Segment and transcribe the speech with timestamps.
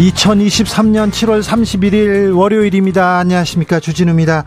[0.00, 3.18] 2023년 7월 31일 월요일입니다.
[3.18, 3.80] 안녕하십니까.
[3.80, 4.44] 주진우입니다.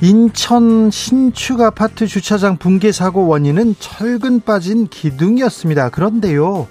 [0.00, 5.88] 인천 신축 아파트 주차장 붕괴 사고 원인은 철근 빠진 기둥이었습니다.
[5.88, 6.68] 그런데요.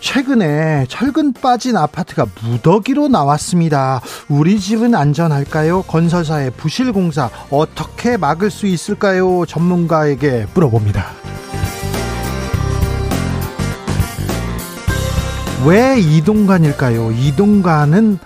[0.00, 4.00] 최근에 철근 빠진 아파트가 무더기로 나왔습니다.
[4.28, 5.82] 우리 집은 안전할까요?
[5.82, 9.46] 건설사의 부실 공사 어떻게 막을 수 있을까요?
[9.46, 11.12] 전문가에게 물어봅니다.
[15.64, 17.12] 왜 이동관일까요?
[17.12, 18.18] 이동관은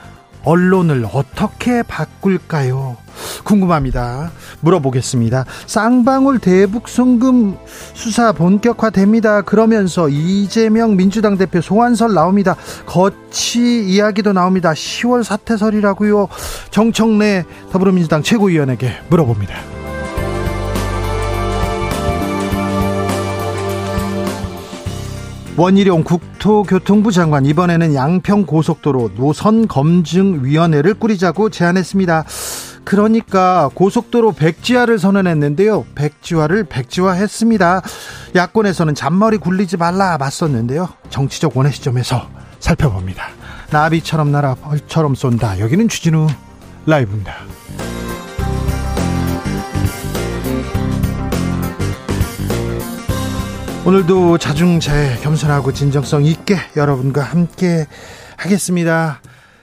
[0.42, 2.97] 언론을 어떻게 바꿀까요?
[3.45, 4.31] 궁금합니다.
[4.61, 5.45] 물어보겠습니다.
[5.67, 7.56] 쌍방울 대북 송금
[7.95, 9.42] 수사 본격화됩니다.
[9.42, 12.56] 그러면서 이재명 민주당 대표 소환설 나옵니다.
[12.87, 14.72] 거치 이야기도 나옵니다.
[14.72, 16.28] 10월 사태설이라고요.
[16.70, 19.80] 정청래 더불어민주당 최고위원에게 물어봅니다.
[25.56, 32.25] 원희룡 국토교통부 장관 이번에는 양평 고속도로 노선 검증 위원회를 꾸리자고 제안했습니다.
[32.84, 35.84] 그러니까 고속도로 백지화를 선언했는데요.
[35.95, 37.83] 백지화를 백지화했습니다.
[38.34, 40.89] 야권에서는 잔머리 굴리지 말라 맞섰는데요.
[41.11, 42.28] 정치적 원의 시점에서
[42.59, 43.28] 살펴봅니다.
[43.71, 45.61] 나비처럼 날아 벌처럼 쏜다.
[45.61, 46.27] 여기는 주진우
[46.87, 47.34] 라이브입니다.
[53.91, 57.89] 오늘도 자중자애 겸손하고 진정성 있게 여러분과 함께
[58.37, 59.21] 하겠습니다.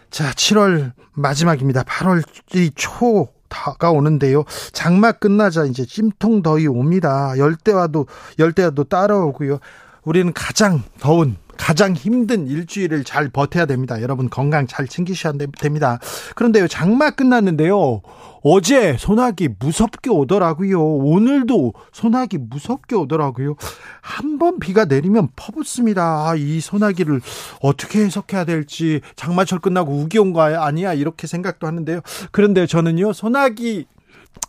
[0.10, 1.84] 자, 7월 마지막입니다.
[1.84, 4.44] 8월이 초 다가오는데요.
[4.74, 7.38] 장마 끝나자 이제 찜통 더위 옵니다.
[7.38, 9.60] 열대와도 열대와도 따라오고요.
[10.04, 14.02] 우리는 가장 더운 가장 힘든 일주일을 잘 버텨야 됩니다.
[14.02, 16.00] 여러분 건강 잘 챙기셔야 됩니다.
[16.36, 18.02] 그런데요, 장마 끝났는데요.
[18.44, 20.82] 어제 소나기 무섭게 오더라고요.
[20.82, 23.56] 오늘도 소나기 무섭게 오더라고요.
[24.02, 26.30] 한 번 비가 내리면 퍼붓습니다.
[26.30, 27.22] 아, 이 소나기를
[27.62, 32.02] 어떻게 해석해야 될지 장마철 끝나고 우기 온 거 아니야 이렇게 생각도 하는데요.
[32.32, 33.88] 그런데 저는요 소나기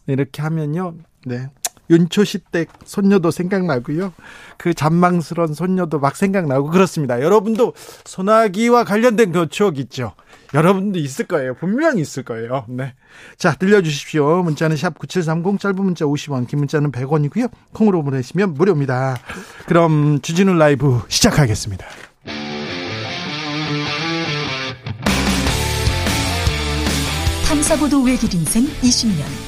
[0.06, 0.94] 이렇게 하면요,
[1.24, 1.48] 네
[1.90, 4.12] 윤초시 댁 손녀도 생각나고요.
[4.56, 7.20] 그 잔망스러운 손녀도 막 생각나고 그렇습니다.
[7.22, 10.12] 여러분도 소나기와 관련된 그 추억 있죠?
[10.54, 11.54] 여러분도 있을 거예요.
[11.54, 12.64] 분명히 있을 거예요.
[12.68, 12.94] 네.
[13.36, 14.42] 자, 들려주십시오.
[14.42, 17.50] 문자는 샵 9730, 짧은 문자 50원, 긴 문자는 100원이고요.
[17.72, 19.16] 콩으로 보내시면 무료입니다.
[19.66, 21.86] 그럼 주진우 라이브 시작하겠습니다.
[27.46, 29.47] 탐사보도 외길 인생 20년.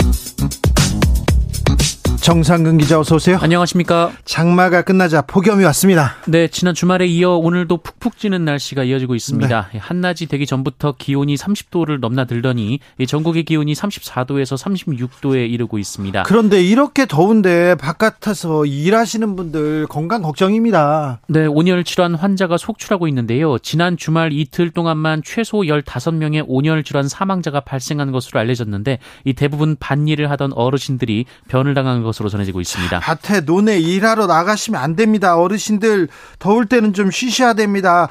[2.31, 3.37] 정상근 기자 어서 오세요.
[3.41, 4.13] 안녕하십니까.
[4.23, 6.15] 장마가 끝나자 폭염이 왔습니다.
[6.27, 9.69] 네, 지난 주말에 이어 오늘도 푹푹 찌는 날씨가 이어지고 있습니다.
[9.73, 9.77] 네.
[9.77, 16.23] 한낮이 되기 전부터 기온이 30도를 넘나들더니 전국의 기온이 34도에서 36도에 이르고 있습니다.
[16.23, 21.19] 그런데 이렇게 더운데 바깥에서 일하시는 분들 건강 걱정입니다.
[21.27, 23.57] 네, 온열 질환 환자가 속출하고 있는데요.
[23.57, 30.31] 지난 주말 이틀 동안만 최소 15명의 온열 질환 사망자가 발생한 것으로 알려졌는데 이 대부분 반일을
[30.31, 32.99] 하던 어르신들이 변을 당한 것 것으로 전해지고 있습니다.
[32.99, 35.37] 밭에 논에 일하러 나가시면 안 됩니다.
[35.37, 36.07] 어르신들
[36.39, 38.07] 더울 때는 좀 쉬셔야 됩니다.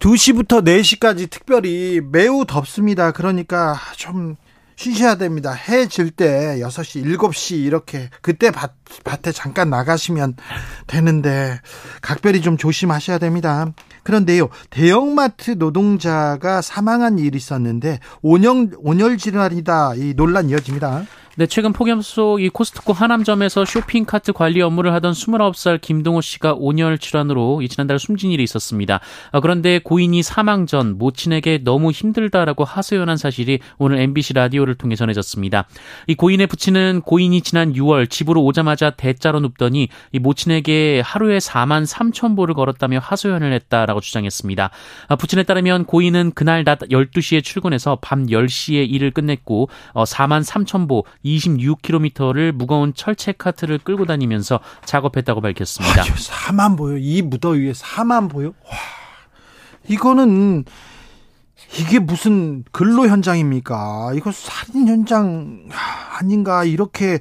[0.00, 3.12] 2시부터 4시까지 특별히 매우 덥습니다.
[3.12, 4.36] 그러니까 좀
[4.76, 5.52] 쉬셔야 됩니다.
[5.52, 8.72] 해 질 때 6시, 7시 이렇게 그때 밭,
[9.04, 10.36] 밭에 잠깐 나가시면
[10.86, 11.60] 되는데
[12.00, 13.66] 각별히 좀 조심하셔야 됩니다.
[14.04, 21.04] 그런데요, 대형마트 노동자가 사망한 일이 있었는데 온열, 온열 질환이다 이 논란 이어집니다.
[21.40, 26.54] 네, 최근 폭염 속 이 코스트코 하남점에서 쇼핑 카트 관리 업무를 하던 29살 김동호 씨가
[26.58, 29.00] 온열 질환으로 지난달 숨진 일이 있었습니다.
[29.32, 35.66] 아, 그런데 고인이 사망 전 모친에게 너무 힘들다라고 하소연한 사실이 오늘 MBC 라디오를 통해 전해졌습니다.
[36.06, 42.36] 이 고인의 부친은 고인이 지난 6월 집으로 오자마자 대자로 눕더니 이 모친에게 하루에 4만 3천
[42.36, 44.70] 보를 걸었다며 하소연을 했다라고 주장했습니다.
[45.08, 50.88] 아, 부친에 따르면 고인은 그날 낮 12시에 출근해서 밤 10시에 일을 끝냈고 4만 어, 3천
[50.88, 51.04] 보
[51.38, 56.02] 26km를 무거운 철책 카트를 끌고 다니면서 작업했다고 밝혔습니다.
[56.02, 56.96] 아, 4만 보요?
[56.98, 58.48] 이 무더위에 4만 보요?
[58.64, 58.76] 와,
[59.88, 60.64] 이거는
[61.78, 64.12] 이게 무슨 근로 현장입니까?
[64.14, 65.68] 이거 살인 현장
[66.18, 67.20] 아닌가 이렇게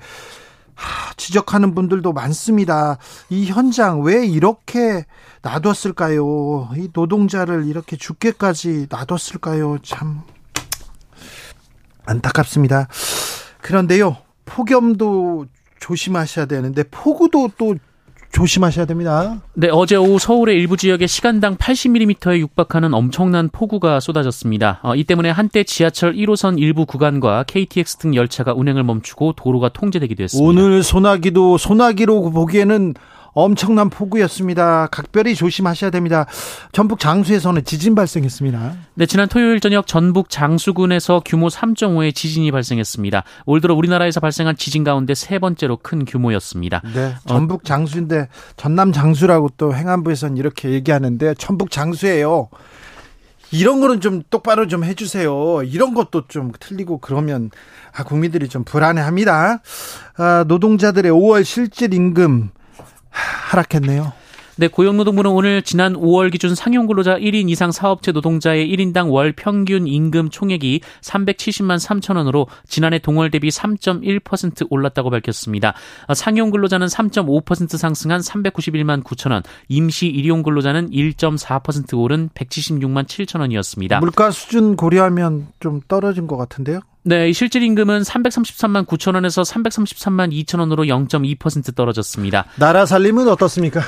[1.18, 2.98] 지적하는 분들도 많습니다.
[3.30, 5.06] 이 현장 왜 이렇게
[5.42, 6.70] 놔뒀을까요?
[6.78, 9.80] 이 노동자를 이렇게 죽게까지 놔뒀을까요?
[9.84, 10.22] 참
[12.06, 12.88] 안타깝습니다.
[13.70, 15.46] 그런데요, 폭염도
[15.80, 17.76] 조심하셔야 되는데 폭우도 또
[18.32, 19.42] 조심하셔야 됩니다.
[19.54, 24.80] 네, 어제 오후 서울의 일부 지역에 시간당 80mm에 육박하는 엄청난 폭우가 쏟아졌습니다.
[24.82, 30.24] 어, 이 때문에 한때 지하철 1호선 일부 구간과 KTX 등 열차가 운행을 멈추고 도로가 통제되기도
[30.24, 30.50] 했습니다.
[30.50, 32.96] 오늘 소나기도 소나기로 보기에는
[33.34, 34.88] 엄청난 폭우였습니다.
[34.88, 36.26] 각별히 조심하셔야 됩니다.
[36.72, 38.74] 전북 장수에서는 지진 발생했습니다.
[38.96, 43.24] 네, 지난 토요일 저녁 전북 장수군에서 규모 3.5의 지진이 발생했습니다.
[43.46, 46.82] 올 들어 우리나라에서 발생한 지진 가운데 세 번째로 큰 규모였습니다.
[46.94, 48.28] 네, 전북 장수인데
[48.58, 52.50] 전남 장수라고 또 행안부에서는 이렇게 얘기하는데 전북 장수예요.
[53.52, 55.64] 이런 거는 좀 똑바로 좀 해주세요.
[55.64, 57.50] 이런 것도 좀 틀리고 그러면
[57.96, 59.62] 아, 국민들이 좀 불안해합니다.
[60.18, 62.52] 아, 노동자들의 5월 실질 임금
[63.12, 64.14] 하락했네요.
[64.60, 70.32] 네, 고용노동부는 오늘 지난 5월 기준 상용근로자 1인 이상 사업체 노동자의 1인당 월 평균 임금
[70.32, 75.76] 총액이 370만 3천 원으로 지난해 동월 대비 3.1% 올랐다고 밝혔습니다.
[76.14, 84.02] 상용근로자는 3.5% 상승한 391만 9천 원, 임시 일용근로자는 1.4% 오른 176만 7천 원이었습니다.
[84.02, 86.82] 물가 수준 고려하면 좀 떨어진 것 같은데요?
[87.04, 92.44] 네, 실질 임금은 333만 9천 원에서 333만 2천 원으로 0.2% 떨어졌습니다.
[92.58, 93.80] 나라 살림은 어떻습니까?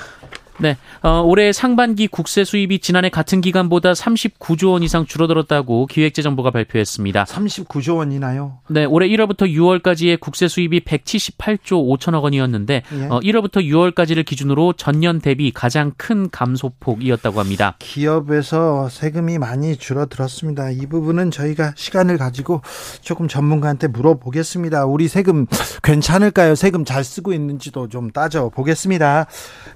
[0.61, 7.23] 네, 어, 올해 상반기 국세 수입이 지난해 같은 기간보다 39조 원 이상 줄어들었다고 기획재정부가 발표했습니다.
[7.23, 8.59] 39조 원이나요?
[8.69, 13.03] 네, 올해 1월부터 6월까지의 국세 수입이 178조 5천억 원이었는데 예.
[13.09, 17.75] 어, 1월부터 6월까지를 기준으로 전년 대비 가장 큰 감소폭이었다고 합니다.
[17.79, 20.69] 기업에서 세금이 많이 줄어들었습니다.
[20.71, 22.61] 이 부분은 저희가 시간을 가지고
[23.01, 24.85] 조금 전문가한테 물어보겠습니다.
[24.85, 25.47] 우리 세금
[25.81, 26.53] 괜찮을까요?
[26.53, 29.25] 세금 잘 쓰고 있는지도 좀 따져 보겠습니다.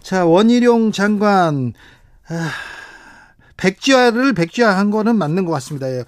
[0.03, 1.73] 자, 원희룡 이재용 장관
[2.27, 2.49] 아,
[3.57, 5.89] 백지화를 백지화한 거는 맞는 것 같습니다.
[5.89, 6.03] 예.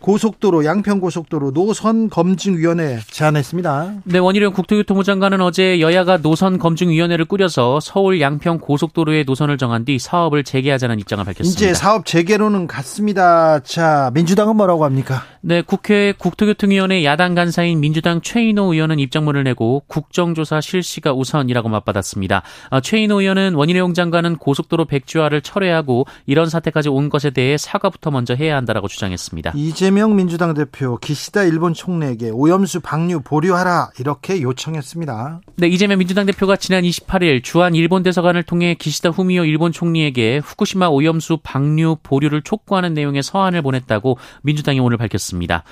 [0.00, 3.94] 고속도로 양평 고속도로 노선 검증위원회 제안했습니다.
[4.04, 9.98] 네, 원희룡 국토교통부 장관은 어제 여야가 노선 검증위원회를 꾸려서 서울 양평 고속도로의 노선을 정한 뒤
[9.98, 11.56] 사업을 재개하자는 입장을 밝혔습니다.
[11.58, 13.60] 이제 사업 재개로는 갔습니다.
[13.60, 15.22] 자, 민주당은 뭐라고 합니까?
[15.48, 22.42] 네, 국회 국토교통위원회 야당 간사인 민주당 최인호 의원은 입장문을 내고 국정조사 실시가 우선이라고 맞받았습니다.
[22.68, 28.34] 아, 최인호 의원은 원희룡 장관은 고속도로 백지화를 철회하고 이런 사태까지 온 것에 대해 사과부터 먼저
[28.34, 29.52] 해야 한다라고 주장했습니다.
[29.54, 35.40] 이재명 민주당 대표 기시다 일본 총리에게 오염수 방류 보류하라 이렇게 요청했습니다.
[35.56, 40.88] 네, 이재명 민주당 대표가 지난 28일 주한 일본 대사관을 통해 기시다 후미오 일본 총리에게 후쿠시마
[40.88, 45.37] 오염수 방류 보류를 촉구하는 내용의 서한을 보냈다고 민주당이 오늘 밝혔습니다.
[45.38, 45.62] 있습니다.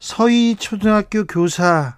[0.00, 1.96] 서희 초등학교 교사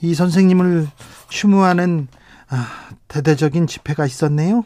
[0.00, 0.86] 이 선생님을
[1.28, 2.08] 추모하는
[2.48, 2.68] 아,
[3.08, 4.64] 대대적인 집회가 있었네요.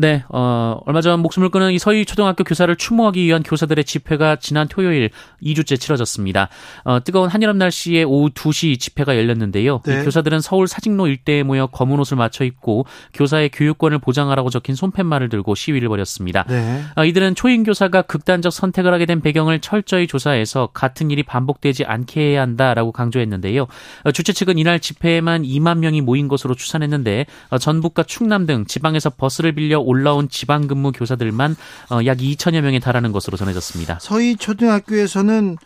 [0.00, 4.66] 네, 어, 얼마 전 목숨을 끊은 이 서희 초등학교 교사를 추모하기 위한 교사들의 집회가 지난
[4.66, 5.10] 토요일
[5.42, 6.48] 2주째 치러졌습니다.
[6.84, 9.82] 어, 뜨거운 한여름 날씨에 오후 2시 집회가 열렸는데요.
[9.84, 10.00] 네.
[10.00, 15.28] 이 교사들은 서울 사직로 일대에 모여 검은 옷을 맞춰 입고 교사의 교육권을 보장하라고 적힌 손팻말을
[15.28, 16.44] 들고 시위를 벌였습니다.
[16.48, 16.82] 네.
[16.96, 22.22] 어, 이들은 초임 교사가 극단적 선택을 하게 된 배경을 철저히 조사해서 같은 일이 반복되지 않게
[22.22, 23.66] 해야 한다라고 강조했는데요.
[24.04, 29.10] 어, 주최 측은 이날 집회에만 2만 명이 모인 것으로 추산했는데 어, 전북과 충남 등 지방에서
[29.10, 31.56] 버스를 빌려 올라온 지방 근무 교사들만
[31.90, 33.98] 어, 약 2천여 명에 달하는 것으로 전해졌습니다.
[34.00, 35.56] 서희 초등학교에서는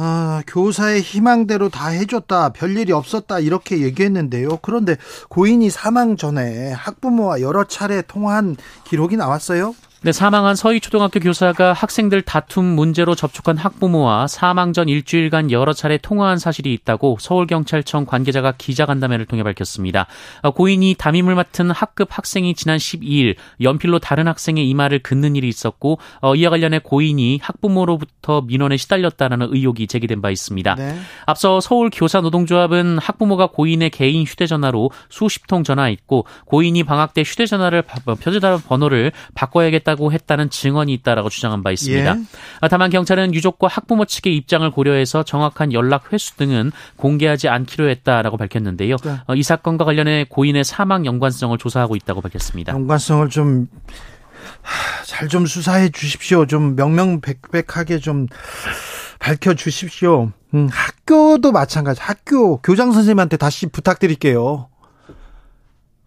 [0.00, 4.58] 아, 교사의 희망대로 다 해줬다, 별일이 없었다, 이렇게 얘기했는데요.
[4.62, 4.96] 그런데
[5.28, 9.74] 고인이 사망 전에 학부모와 여러 차례 통화한 기록이 나왔어요?
[10.00, 16.38] 네, 사망한 서희초등학교 교사가 학생들 다툼 문제로 접촉한 학부모와 사망 전 일주일간 여러 차례 통화한
[16.38, 20.06] 사실이 있다고 서울경찰청 관계자가 기자간담회를 통해 밝혔습니다.
[20.42, 25.98] 어, 고인이 담임을 맡은 학급 학생이 지난 12일 연필로 다른 학생의 이마를 긋는 일이 있었고
[26.20, 30.76] 어, 이와 관련해 고인이 학부모로부터 민원에 시달렸다는 의혹이 제기된 바 있습니다.
[30.76, 30.96] 네.
[31.26, 37.82] 앞서 서울교사노동조합은 학부모가 고인의 개인 휴대전화로 수십 통 전화했고 고인이 방학 때 휴대전화를
[38.22, 42.16] 표준화 번호를 바꿔야겠다 했다고 했다는 증언이 있다라고 주장한 바 있습니다.
[42.16, 42.22] 예.
[42.60, 48.36] 아, 다만 경찰은 유족과 학부모 측의 입장을 고려해서 정확한 연락 횟수 등은 공개하지 않기로 했다라고
[48.36, 48.96] 밝혔는데요.
[48.96, 49.16] 네.
[49.26, 52.72] 어, 이 사건과 관련해 고인의 사망 연관성을 조사하고 있다고 밝혔습니다.
[52.72, 53.68] 연관성을 좀
[55.06, 56.46] 잘좀 수사해 주십시오.
[56.46, 58.26] 좀 명명백백하게 좀
[59.18, 60.32] 밝혀 주십시오.
[60.54, 62.00] 음, 학교도 마찬가지.
[62.00, 64.68] 학교 교장 선생님한테 다시 부탁드릴게요.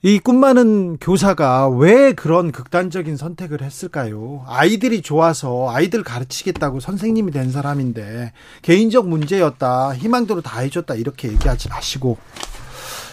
[0.03, 4.43] 이꿈 많은 교사가 왜 그런 극단적인 선택을 했을까요?
[4.47, 9.93] 아이들이 좋아서 아이들 가르치겠다고 선생님이 된 사람인데 개인적 문제였다.
[9.93, 10.95] 희망대로 다 해줬다.
[10.95, 12.17] 이렇게 얘기하지 마시고.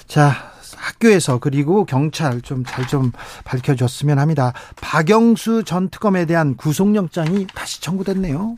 [0.06, 0.32] 자,
[0.76, 3.12] 학교에서 그리고 경찰 좀 잘좀 좀
[3.44, 4.54] 밝혀줬으면 합니다.
[4.80, 8.56] 박영수 전 특검에 대한 구속영장이 다시 청구됐네요.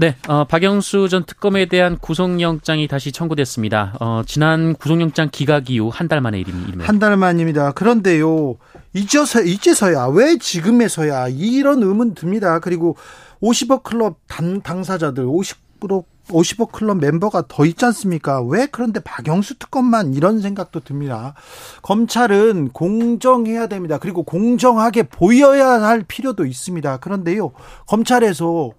[0.00, 3.94] 네, 어, 박영수 전 특검에 대한 구속영장이 다시 청구됐습니다.
[4.00, 6.84] 어, 지난 구속영장 기각 이후 한 달 만의 일입니다.
[6.86, 7.72] 한 달 만입니다.
[7.72, 8.56] 그런데요,
[8.94, 12.60] 이제서, 이제서야, 왜 지금에서야, 이런 의문 듭니다.
[12.60, 12.96] 그리고
[13.42, 18.40] 50억 클럽 당, 당사자들, 50억 50억 클럽 멤버가 더 있지 않습니까?
[18.42, 21.34] 왜 그런데 박영수 특검만 이런 생각도 듭니다.
[21.82, 23.98] 검찰은 공정해야 됩니다.
[23.98, 26.98] 그리고 공정하게 보여야 할 필요도 있습니다.
[26.98, 27.50] 그런데요,
[27.86, 28.70] 검찰에서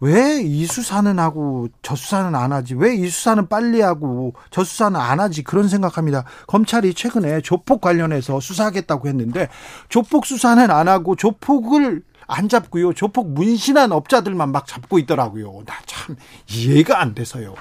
[0.00, 2.74] 왜 이 수사는 하고 저 수사는 안 하지?
[2.74, 5.42] 왜 이 수사는 빨리 하고 저 수사는 안 하지?
[5.44, 6.24] 그런 생각합니다.
[6.46, 9.48] 검찰이 최근에 조폭 관련해서 수사하겠다고 했는데
[9.90, 12.92] 조폭 수사는 안 하고 조폭을 안 잡고요.
[12.94, 15.62] 조폭 문신한 업자들만 막 잡고 있더라고요.
[15.66, 16.16] 나 참
[16.48, 17.54] 이해가 안 돼서요.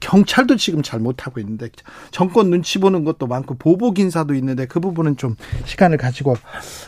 [0.00, 1.68] 경찰도 지금 잘못하고 있는데
[2.10, 6.36] 정권 눈치 보는 것도 많고 보복 인사도 있는데 그 부분은 좀 시간을 가지고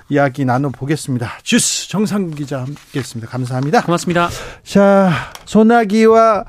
[0.08, 1.38] 이야기 나눠보겠습니다.
[1.42, 3.30] 주스 정상 기자 함께했습니다.
[3.30, 3.82] 감사합니다.
[3.82, 4.28] 고맙습니다.
[4.62, 5.10] 자
[5.44, 6.44] 소나기와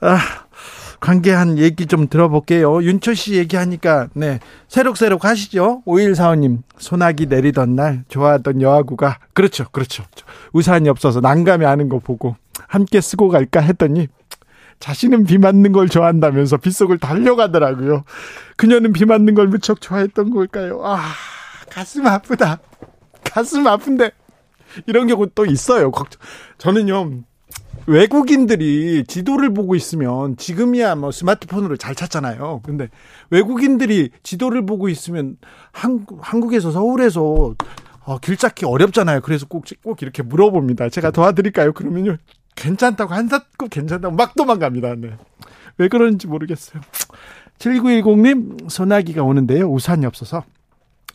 [0.00, 0.18] 아,
[1.00, 2.82] 관계한 얘기 좀 들어볼게요.
[2.82, 5.82] 윤초 씨 얘기하니까 네 새록새록 하시죠.
[5.86, 10.04] 5145님 소나기 내리던 날 좋아하던 여아구가 그렇죠 그렇죠
[10.52, 12.36] 우산이 없어서 난감해 하는 거 보고
[12.68, 14.08] 함께 쓰고 갈까 했더니
[14.80, 18.04] 자신은 비 맞는 걸 좋아한다면서 빗속을 달려가더라고요.
[18.56, 20.80] 그녀는 비 맞는 걸 무척 좋아했던 걸까요?
[20.84, 21.00] 아,
[21.70, 22.60] 가슴 아프다.
[23.24, 24.10] 가슴 아픈데.
[24.86, 25.90] 이런 경우 또 있어요.
[25.90, 26.20] 걱정.
[26.58, 27.22] 저는요,
[27.86, 32.60] 외국인들이 지도를 보고 있으면 지금이야 뭐 스마트폰으로 잘 찾잖아요.
[32.64, 32.88] 근데
[33.30, 35.36] 외국인들이 지도를 보고 있으면
[35.72, 37.54] 한국, 한국에서 서울에서
[38.04, 39.20] 어, 길 찾기 어렵잖아요.
[39.20, 40.88] 그래서 꼭, 꼭 이렇게 물어봅니다.
[40.90, 41.72] 제가 도와드릴까요?
[41.72, 42.16] 그러면요.
[42.56, 44.96] 괜찮다고 한사급 괜찮다고 막 도망갑니다.
[44.96, 45.16] 네.
[45.78, 46.82] 왜 그런지 모르겠어요.
[47.58, 49.66] 7910님 소나기가 오는데요.
[49.70, 50.44] 우산이 없어서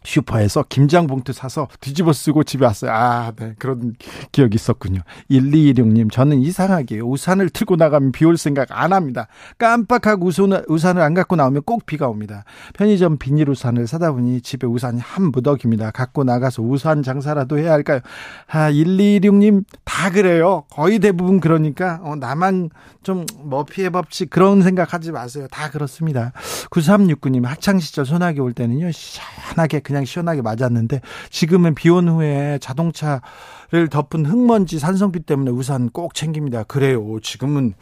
[0.03, 2.91] 슈퍼에서 김장 봉투 사서 뒤집어 쓰고 집에 왔어요.
[2.91, 3.53] 아, 네.
[3.59, 3.93] 그런
[4.31, 5.01] 기억이 있었군요.
[5.29, 9.27] 1216님, 저는 이상하게 우산을 틀고 나가면 비 올 생각 안 합니다.
[9.57, 12.45] 깜빡하고 우산, 우산을 안 갖고 나오면 꼭 비가 옵니다.
[12.73, 15.91] 편의점 비닐 우산을 사다 보니 집에 우산이 한 무더기입니다.
[15.91, 17.99] 갖고 나가서 우산 장사라도 해야 할까요?
[18.47, 20.63] 아, 1216님, 다 그래요.
[20.71, 22.69] 거의 대부분 그러니까, 어, 나만
[23.03, 25.47] 좀 머피의 법칙 그런 생각 하지 마세요.
[25.51, 26.31] 다 그렇습니다.
[26.71, 34.25] 9369님, 학창시절 소나기 올 때는요, 시원하게 그냥 시원하게 맞았는데 지금은 비 온 후에 자동차를 덮은
[34.25, 36.63] 흙먼지 산성비 때문에 우산 꼭 챙깁니다.
[36.63, 37.19] 그래요.
[37.21, 37.73] 지금은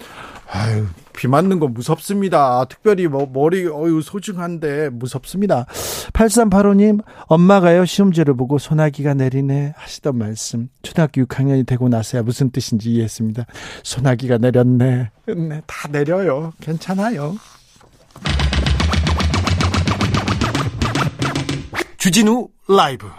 [0.51, 2.66] 아유, 비 맞는 거 무섭습니다.
[2.66, 5.66] 특별히 뭐 머리 어유 소중한데 무섭습니다.
[6.13, 10.70] 8385님, 엄마가요 시험지를 보고 소나기가 내리네 하시던 말씀.
[10.82, 13.46] 초등학교 6학년이 되고 나서야 무슨 뜻인지 이해했습니다.
[13.84, 15.12] 소나기가 내렸네.
[15.28, 16.54] 네, 다 내려요.
[16.62, 17.36] 괜찮아요.
[22.00, 23.10] 주진우 라이브.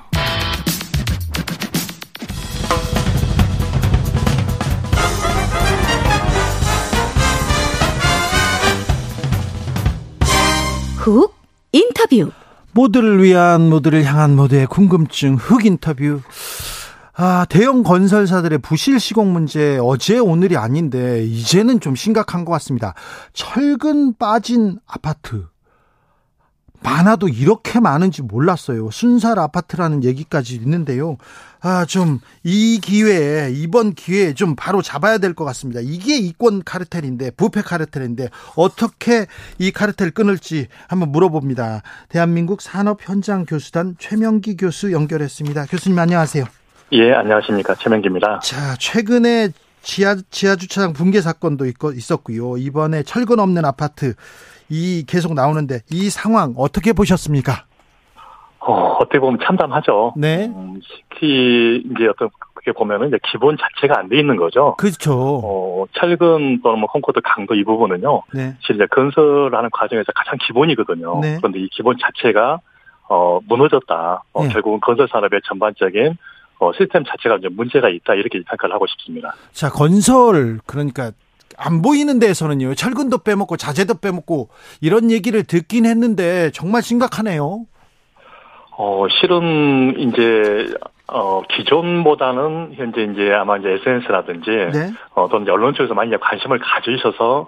[10.96, 11.34] 훅
[11.72, 12.30] 인터뷰.
[12.72, 16.22] 모두를 위한 모두를 향한 모두의 궁금증 흑 인터뷰.
[17.12, 22.94] 아, 대형 건설사들의 부실 시공 문제 어제 오늘이 아닌데 이제는 좀 심각한 것 같습니다.
[23.34, 25.44] 철근 빠진 아파트
[26.82, 28.90] 많아도 이렇게 많은지 몰랐어요.
[28.90, 31.16] 순살 아파트라는 얘기까지 있는데요.
[31.62, 35.80] 아, 좀, 이 기회에, 이번 기회에 좀 바로 잡아야 될 것 같습니다.
[35.82, 39.26] 이게 이권 카르텔인데, 부패 카르텔인데, 어떻게
[39.58, 41.82] 이 카르텔 끊을지 한번 물어봅니다.
[42.08, 45.66] 대한민국 산업 현장 교수단 최명기 교수 연결했습니다.
[45.66, 46.46] 교수님 안녕하세요.
[46.92, 47.74] 예, 안녕하십니까.
[47.74, 48.40] 최명기입니다.
[48.42, 49.50] 자, 최근에
[49.82, 52.56] 지하, 지하 주차장 붕괴 사건도 있고, 있었고요.
[52.56, 54.14] 이번에 철근 없는 아파트
[54.70, 57.64] 이 계속 나오는데 이 상황 어떻게 보셨습니까?
[58.60, 60.14] 어, 어떻게 보면 참담하죠.
[60.16, 60.46] 네.
[60.46, 64.76] 음, 특히 이제 어떤 그게 보면은 이제 기본 자체가 안 돼 있는 거죠.
[64.76, 65.40] 그렇죠.
[65.42, 68.22] 어, 철근 또는 뭐 콘크리트 강도 이 부분은요.
[68.34, 68.54] 네.
[68.60, 71.20] 실제 건설하는 과정에서 가장 기본이거든요.
[71.20, 71.36] 네.
[71.38, 72.60] 그런데 이 기본 자체가
[73.08, 74.22] 어, 무너졌다.
[74.32, 74.52] 어, 네.
[74.52, 76.16] 결국은 건설 산업의 전반적인
[76.60, 79.34] 어, 시스템 자체가 이제 문제가 있다 이렇게 평가를 하고 싶습니다.
[79.52, 81.12] 자, 건설 그러니까
[81.60, 82.74] 안 보이는 데에서는요.
[82.74, 84.48] 철근도 빼먹고 자재도 빼먹고
[84.80, 87.66] 이런 얘기를 듣긴 했는데 정말 심각하네요.
[88.78, 90.74] 어, 실은 이제
[91.06, 94.92] 어, 기존보다는 현재 이제 아마 이제 SNS라든지 네.
[95.14, 97.46] 어, 또는 이제 언론 쪽에서 많이 관심을 가지셔서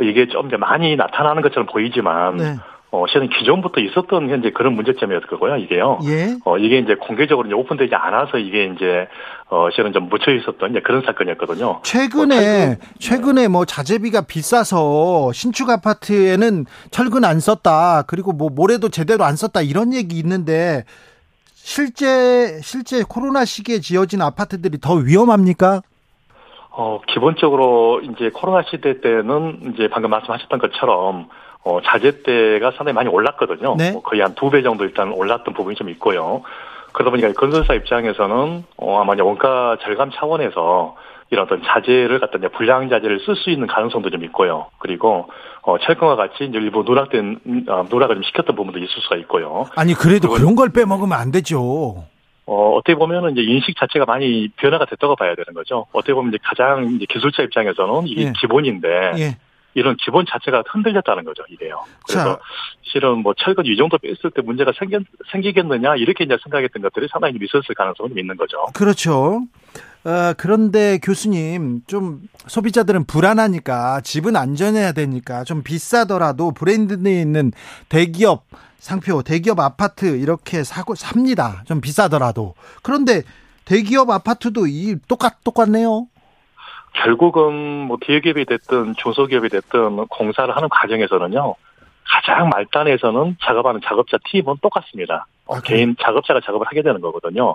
[0.00, 2.56] 이게 좀 이제 많이 나타나는 것처럼 보이지만 네.
[2.94, 6.00] 어, 실은 기존부터 있었던 현재 그런 문제점이었을 거고요, 이게요.
[6.04, 6.36] 예.
[6.44, 9.08] 어, 이게 이제 공개적으로 이제 오픈되지 않아서 이게 이제,
[9.48, 11.80] 어, 실은 좀 묻혀 있었던 이제 그런 사건이었거든요.
[11.84, 18.02] 최근에 최근 에 뭐 자재비가 비싸서 신축 아파트에는 철근 안 썼다.
[18.06, 19.62] 그리고 뭐 모래도 제대로 안 썼다.
[19.62, 20.84] 이런 얘기 있는데
[21.54, 25.80] 실제 실제 코로나 시기에 지어진 아파트들이 더 위험합니까?
[26.70, 31.28] 어, 기본적으로 이제 코로나 시대 때는 이제 방금 말씀하셨던 것처럼
[31.64, 33.76] 어, 자재대가 상당히 많이 올랐거든요.
[33.76, 33.92] 네.
[33.92, 36.42] 뭐 거의 한 두 배 정도 일단 올랐던 부분이 좀 있고요.
[36.92, 40.96] 그러다 보니까 건설사 입장에서는 어, 아마 이제 원가 절감 차원에서
[41.30, 44.66] 이런 어떤 자재를 갖다 이제 불량 자재를 쓸 수 있는 가능성도 좀 있고요.
[44.78, 45.28] 그리고
[45.62, 49.66] 어, 철근과 같이 일부 누락된 음, 어, 누락을 좀 시켰던 부분도 있을 수가 있고요.
[49.76, 52.04] 아니 그래도 그런 걸 빼먹으면 안 되죠.
[52.44, 55.86] 어, 어떻게 보면은 이제 인식 자체가 많이 변화가 됐다고 봐야 되는 거죠.
[55.92, 58.32] 어떻게 보면 이제 가장 이제 기술자 입장에서는 이게 예.
[58.38, 58.88] 기본인데
[59.18, 59.36] 예.
[59.74, 61.84] 이런 기본 자체가 흔들렸다는 거죠, 이게요.
[62.06, 62.40] 그래서 자.
[62.82, 65.00] 실은 뭐 철근 이 정도 뺐을 때 문제가 생겨,
[65.30, 68.66] 생기겠느냐 이렇게 이제 생각했던 것들이 상당히 좀 있었을 가능성이 좀 있는 거죠.
[68.74, 69.42] 그렇죠.
[70.04, 77.52] 어, 그런데 교수님, 좀 소비자들은 불안하니까 집은 안전해야 되니까 좀 비싸더라도 브랜드에 있는
[77.88, 78.44] 대기업
[78.78, 81.62] 상표, 대기업 아파트 이렇게 사고 삽니다.
[81.66, 82.54] 좀 비싸더라도.
[82.82, 83.22] 그런데
[83.64, 86.08] 대기업 아파트도 이 똑같 똑같네요.
[86.92, 87.52] 결국은
[87.86, 91.54] 뭐 대기업이 됐든 중소기업이 됐든 공사를 하는 과정에서는요.
[92.04, 95.26] 가장 말단에서는 작업하는 작업자 팀은 똑같습니다.
[95.46, 95.76] 어, 아, 그래요?
[95.76, 97.54] 개인 작업자가 작업을 하게 되는 거거든요.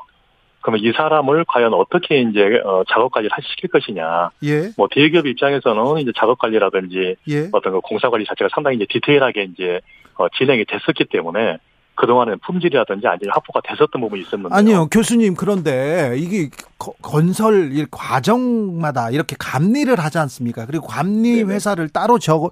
[0.61, 4.31] 그러면 이 사람을 과연 어떻게 이제 어, 작업 관리를 할- 시킬 것이냐.
[4.43, 7.49] 예, 뭐 대기업 입장에서는 이제 작업 관리라든지 예.
[7.51, 9.79] 어떤 그 공사 관리 자체가 상당히 이제 디테일하게 이제
[10.15, 11.57] 어, 진행이 됐었기 때문에
[11.97, 19.09] 그동안은 품질이라든지 아니면 확보가 됐었던 부분이 있었는데 아니요, 교수님, 그런데 이게 거- 건설 일 과정마다
[19.09, 20.65] 이렇게 감리를 하지 않습니까?
[20.65, 21.53] 그리고 감리 네네.
[21.55, 22.49] 회사를 따로 적어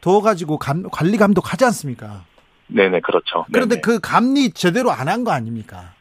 [0.00, 2.22] 둬 가지고 감- 관리 감독하지 않습니까?
[2.68, 3.46] 네네 그렇죠.
[3.52, 3.80] 그런데 네네.
[3.80, 5.92] 그 감리 제대로 안 한 거 아닙니까?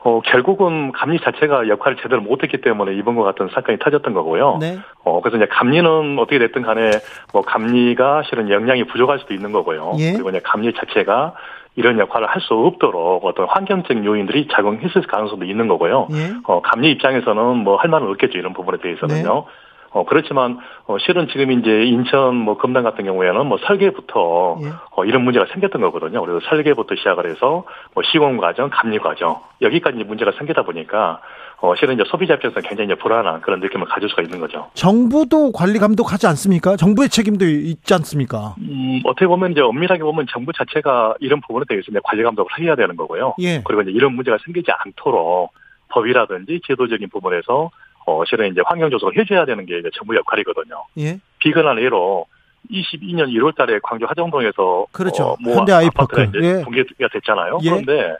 [0.00, 4.58] 어, 결국은 감리 자체가 역할을 제대로 못했기 때문에 이번과 같은 사건이 터졌던 거고요.
[4.60, 4.78] 네.
[5.04, 6.92] 어, 그래서 이제 감리는 어떻게 됐든 간에
[7.32, 9.94] 뭐 감리가 실은 역량이 부족할 수도 있는 거고요.
[9.98, 10.12] 예.
[10.12, 11.34] 그리고 이제 감리 자체가
[11.76, 16.08] 이런 역할을 할 수 없도록 어떤 환경적 요인들이 작용했을 가능성도 있는 거고요.
[16.12, 16.34] 예.
[16.44, 18.38] 어, 감리 입장에서는 뭐 할 말은 없겠죠.
[18.38, 19.34] 이런 부분에 대해서는요.
[19.34, 19.52] 네.
[19.90, 24.68] 어, 그렇지만, 어, 실은 지금 이제 인천 뭐 금단 같은 경우에는 뭐 설계부터 예.
[24.96, 26.20] 어, 이런 문제가 생겼던 거거든요.
[26.20, 31.20] 그래서 설계부터 시작을 해서 뭐 시공 과정, 감리 과정 여기까지 문제가 생기다 보니까
[31.58, 34.70] 어, 실은 이제 소비자 입장에서 굉장히 이제 불안한 그런 느낌을 가질 수가 있는 거죠.
[34.74, 36.76] 정부도 관리 감독하지 않습니까?
[36.76, 38.54] 정부의 책임도 있지 않습니까?
[38.58, 42.76] 음, 어떻게 보면 이제 엄밀하게 보면 정부 자체가 이런 부분에 대해서 이제 관리 감독을 해야
[42.76, 43.34] 되는 거고요.
[43.40, 43.62] 예.
[43.64, 45.52] 그리고 이제 이런 문제가 생기지 않도록
[45.88, 47.70] 법이라든지 제도적인 부분에서
[48.06, 50.84] 어, 실은 이제 환경 조성을 해줘야 되는 게 이제 정부 역할이거든요.
[50.98, 51.18] 예.
[51.38, 52.26] 비근한 예로
[52.70, 55.24] 22년 1월 달에 광주 하정동에서 그렇죠.
[55.24, 56.20] 어, 모 현대 아이파크.
[56.42, 56.62] 예.
[56.64, 57.58] 붕괴가 됐잖아요.
[57.62, 57.70] 예.
[57.70, 58.16] 그런데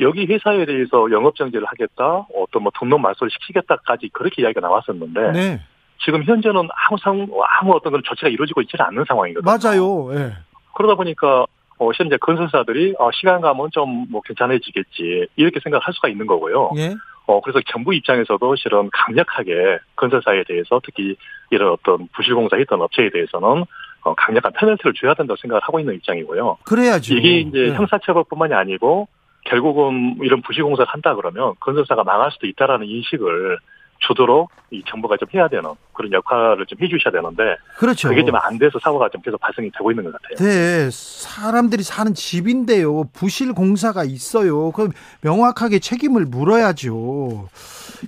[0.00, 5.60] 여기 회사에 대해서 영업 정지를 하겠다, 어떤 뭐 등록 말소를 시키겠다까지 그렇게 이야기가 나왔었는데 네.
[6.04, 7.26] 지금 현재는 아무 상
[7.60, 9.44] 아무 어떤 그런 조치가 이루어지고 있지는 않는 상황이거든요.
[9.50, 10.12] 맞아요.
[10.14, 10.32] 예.
[10.74, 11.46] 그러다 보니까
[11.78, 16.72] 어, 현재 건설사들이 어, 시간 가면 좀 뭐 괜찮아지겠지 이렇게 생각할 수가 있는 거고요.
[16.76, 16.94] 예.
[17.26, 21.16] 어, 그래서 정부 입장에서도 실은 강력하게 건설사에 대해서 특히
[21.50, 23.64] 이런 어떤 부실공사 했던 업체에 대해서는
[24.02, 26.58] 어, 강력한 페널티를 줘야 된다고 생각을 하고 있는 입장이고요.
[26.64, 27.14] 그래야죠.
[27.14, 27.70] 이게 이제 예.
[27.74, 29.08] 형사처벌뿐만이 아니고
[29.44, 33.58] 결국은 이런 부실공사를 한다 그러면 건설사가 망할 수도 있다라는 인식을
[34.06, 38.08] 주도록 이 정부가 좀 해야 되는 그런 역할을 좀 해주셔야 되는데 그렇죠.
[38.08, 40.36] 그게 좀 안 돼서 사고가 좀 계속 발생이 되고 있는 것 같아요.
[40.46, 43.04] 네, 사람들이 사는 집인데요.
[43.14, 44.72] 부실 공사가 있어요.
[44.72, 44.90] 그럼
[45.22, 47.48] 명확하게 책임을 물어야죠.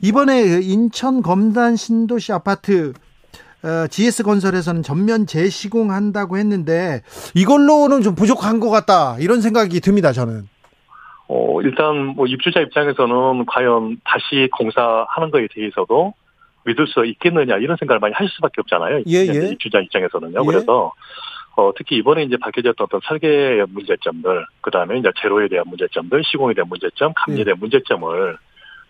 [0.03, 2.93] 이번에 인천 검단 신도시 아파트
[3.63, 7.03] 어, GS 건설에서는 전면 재시공한다고 했는데
[7.35, 10.13] 이걸로는 좀 부족한 것 같다 이런 생각이 듭니다.
[10.13, 10.49] 저는.
[11.29, 16.15] 어, 일단 뭐 입주자 입장에서는 과연 다시 공사하는 거에 대해서도
[16.65, 19.03] 믿을 수 있겠느냐 이런 생각을 많이 하실 수밖에 없잖아요.
[19.07, 19.49] 예, 예.
[19.53, 20.41] 입주자 입장에서는요.
[20.41, 20.47] 예.
[20.47, 20.93] 그래서
[21.57, 26.55] 어, 특히 이번에 이제 밝혀졌던 어떤 설계의 문제점들, 그 다음에 이제 제로에 대한 문제점들, 시공에
[26.55, 27.45] 대한 문제점, 감리에 예.
[27.45, 28.37] 대한 문제점을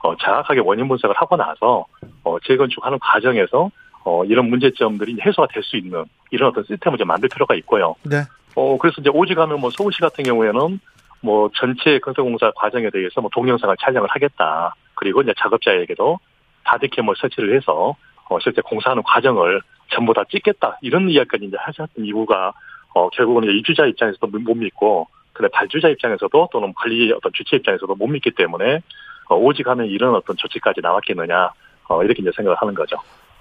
[0.02, 1.86] 어, 정확하게 원인 분석을 하고 나서
[2.24, 3.70] 어, 재건축하는 과정에서
[4.04, 7.94] 어, 이런 문제점들이 해소가 될 수 있는 이런 어떤 시스템을 좀 만들 필요가 있고요.
[8.04, 8.22] 네.
[8.54, 10.80] 어, 그래서 이제 오직 하면 뭐 서울시 같은 경우에는
[11.20, 14.74] 뭐 전체 건설공사 과정에 대해서 뭐 동영상을 촬영을 하겠다.
[14.94, 16.18] 그리고 이제 작업자에게도
[16.64, 17.96] 바디캠을 설치를 해서
[18.28, 20.78] 어, 실제 공사하는 과정을 전부 다 찍겠다.
[20.82, 22.52] 이런 이야기까지 이제 하셨던 이유가
[22.94, 27.94] 어, 결국은 이제 입주자 입장에서도 못 믿고 근데 발주자 입장에서도 또는 관리 어떤 주체 입장에서도
[27.94, 28.80] 못 믿기 때문에
[29.28, 31.50] 어, 오직 하면 이런 어떤 조치까지 나왔겠느냐.
[31.88, 32.96] 어, 이렇게 이제 생각을 하는 거죠.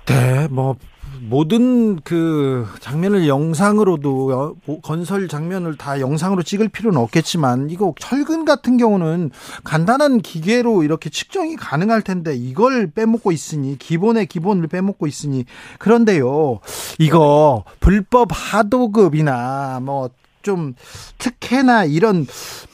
[0.05, 0.75] 네, 뭐
[1.21, 8.45] 모든 그 장면을 영상으로도 어, 뭐 건설 장면을 다 영상으로 찍을 필요는 없겠지만 이거 철근
[8.45, 9.31] 같은 경우는
[9.63, 15.45] 간단한 기계로 이렇게 측정이 가능할 텐데 이걸 빼먹고 있으니 기본의 기본을 빼먹고 있으니
[15.79, 16.59] 그런데요
[16.99, 20.09] 이거 불법 하도급이나 뭐
[20.45, 20.75] 좀
[21.17, 22.25] 특혜나 이런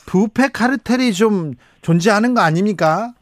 [0.06, 3.14] 부패 카르텔이 좀 존재하는 거 아닙니까?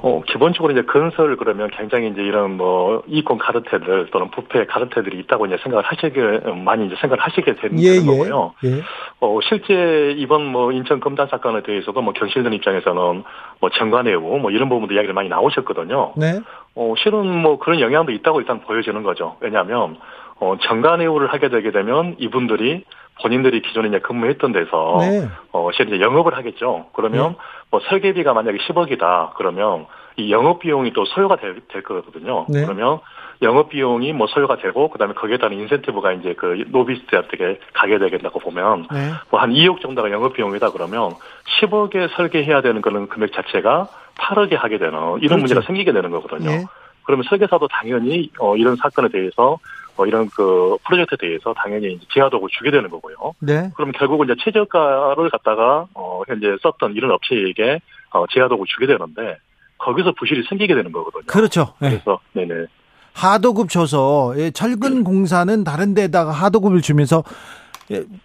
[0.00, 5.46] 어, 기본적으로 이제 건설 그러면 굉장히 이제 이런 뭐 이권 카르텔들 또는 부패 카르텔들이 있다고
[5.46, 8.00] 이제 생각을 하시게 많이 이제 생각을 하시게 되는 예, 예.
[8.00, 8.54] 거고요.
[8.64, 8.82] 예.
[9.20, 13.24] 어, 실제 이번 뭐 인천 검단 사건에 대해서도 뭐 경실련 입장에서는
[13.60, 16.12] 뭐 정관예우 뭐 이런 부분도 이야기를 많이 나오셨거든요.
[16.16, 16.40] 네.
[16.76, 19.36] 어, 실은 뭐 그런 영향도 있다고 일단 보여지는 거죠.
[19.40, 19.96] 왜냐하면
[20.40, 22.84] 어, 정관예우를 하게 되게 되면 이분들이
[23.22, 25.28] 본인들이 기존에 이제 근무했던 데서 네.
[25.52, 26.86] 어, 실제 이제 영업을 하겠죠.
[26.94, 27.36] 그러면
[27.70, 29.34] 뭐 설계비가 만약에 10억이다.
[29.34, 32.46] 그러면 이 영업 비용이 또 소요가 될, 될 거거든요.
[32.48, 32.64] 네.
[32.64, 33.00] 그러면
[33.42, 38.88] 영업 비용이 뭐 소요가 되고 그다음에 거기에 따른 인센티브가 이제 그 노비스트한테 가게 되겠다고 보면
[38.92, 39.12] 네.
[39.30, 41.12] 뭐한 2억 정도가 영업 비용이다 그러면
[41.60, 45.36] 10억에 설계해야 되는 그런 금액 자체가 8억에 하게 되는 이런 그렇죠.
[45.38, 46.50] 문제가 생기게 되는 거거든요.
[46.50, 46.64] 예.
[47.04, 49.58] 그러면 설계사도 당연히 어, 이런 사건에 대해서
[49.98, 53.16] 어, 이런 그 프로젝트에 대해서 당연히 이제 제하도록을 주게 되는 거고요.
[53.40, 53.70] 네.
[53.74, 57.80] 그러면 결국은 이제 최저가를 갖다가 어, 현재 썼던 이런 업체에게
[58.10, 59.38] 어, 제하도록을 주게 되는데
[59.78, 61.24] 거기서 부실이 생기게 되는 거거든요.
[61.26, 61.74] 그렇죠.
[61.82, 61.90] 예.
[61.90, 62.66] 그래서 네네
[63.12, 67.67] 하도급 줘서 예, 철근 공사는 다른 데다가 하도급을 주면서 예,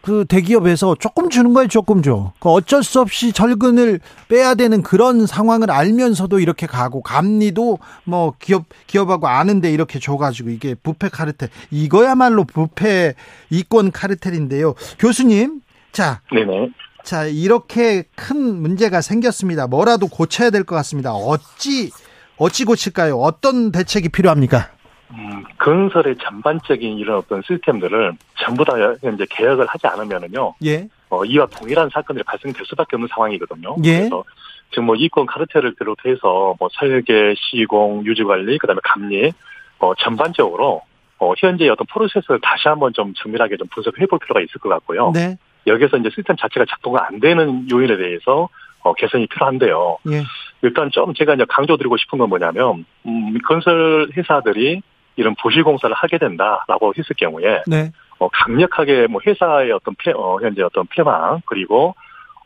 [0.01, 2.33] 그 대기업에서 조금 주는 거예요, 조금 줘.
[2.39, 8.65] 그 어쩔 수 없이 철근을 빼야 되는 그런 상황을 알면서도 이렇게 가고 감리도 뭐 기업
[8.87, 13.13] 기업하고 아는데 이렇게 줘가지고 이게 부패 카르텔 이거야말로 부패
[13.49, 15.61] 이권 카르텔인데요, 교수님.
[15.93, 16.71] 자, 네네
[17.03, 19.67] 자 이렇게 큰 문제가 생겼습니다.
[19.67, 21.13] 뭐라도 고쳐야 될 것 같습니다.
[21.13, 21.91] 어찌
[22.37, 23.17] 어찌 고칠까요?
[23.17, 24.69] 어떤 대책이 필요합니까?
[25.13, 28.73] 음, 건설의 전반적인 이런 어떤 시스템들을 전부 다
[29.13, 30.87] 이제 개혁을 하지 않으면은요 예.
[31.09, 33.75] 어, 이와 동일한 사건들이 발생될 수밖에 없는 상황이거든요.
[33.83, 33.99] 예.
[33.99, 34.23] 그래서
[34.71, 39.31] 지금 뭐 이권 카르텔을 비롯해서 뭐 설계, 시공, 유지 관리, 그다음에 감리,
[39.79, 40.81] 어, 전반적으로
[41.19, 45.11] 어, 현재 어떤 프로세스를 다시 한번 좀 정밀하게 좀 분석해 볼 필요가 있을 것 같고요.
[45.13, 45.37] 네.
[45.67, 48.49] 여기서 이제 시스템 자체가 작동가 안 되는 요인에 대해서
[48.81, 49.97] 어, 개선이 필요한데요.
[50.11, 50.23] 예.
[50.61, 54.81] 일단 좀 제가 이제 강조드리고 싶은 건 뭐냐면 음, 건설 회사들이
[55.15, 57.91] 이런 부실 공사를 하게 된다라고 했을 경우에 네.
[58.19, 61.95] 어, 강력하게 뭐 회사의 어떤 폐, 어, 현재 어떤 폐망 그리고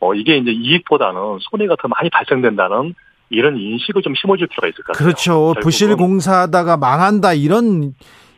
[0.00, 2.94] 어, 이게 이제 이익보다는 손해가 더 많이 발생된다는
[3.30, 5.06] 이런 인식을 좀 심어줄 필요가 있을 것 같아요.
[5.06, 5.54] 그렇죠.
[5.60, 7.94] 부실 공사하다가 망한다 이런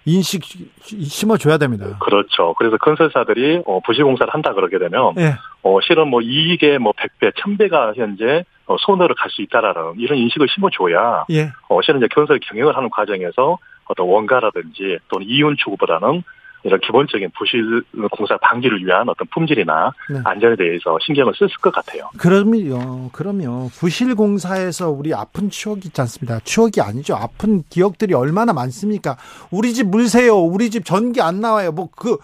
[0.07, 0.43] 인식
[0.83, 1.99] 심어줘야 됩니다.
[2.01, 2.55] 그렇죠.
[2.59, 5.35] 그래서 건설사들이 어, 부실 공사를 한다 그러게 되면 예.
[5.63, 10.49] 어, 실은 뭐 이익의 뭐 100배, 1000배가 현재 어, 손해로 갈 수 있다라는 이런 인식을
[10.49, 11.53] 심어줘야 예.
[11.69, 13.59] 어, 실은 이제 건설 경영을 하는 과정에서
[13.91, 16.23] 어떤 원가라든지 또는 이윤 추구보다는
[16.63, 20.21] 이런 기본적인 부실 공사 방지를 위한 어떤 품질이나 네.
[20.25, 22.11] 안전에 대해서 신경을 썼을 것 같아요.
[22.19, 23.09] 그럼요.
[23.13, 23.71] 그럼요.
[23.79, 26.39] 부실 공사에서 우리 아픈 추억이 있지 않습니다.
[26.41, 27.15] 추억이 아니죠.
[27.15, 29.17] 아픈 기억들이 얼마나 많습니까?
[29.51, 30.37] 우리 집 물세요.
[30.37, 31.73] 우리 집 전기 안 나와요.
[31.73, 32.19] 뭐 그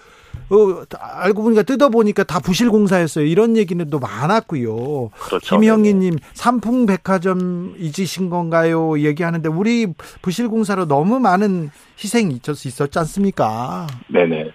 [0.49, 3.25] 어, 알고 보니까 뜯어보니까 다 부실 공사였어요.
[3.25, 5.11] 이런 얘기는 또 많았고요.
[5.19, 5.59] 그렇죠.
[5.59, 8.99] 김영희님 삼풍백화점 잊으신 건가요?
[8.99, 9.87] 얘기하는데 우리
[10.23, 13.87] 부실 공사로 너무 많은 희생이 있었, 있었지 않습니까?
[14.09, 14.51] 네네.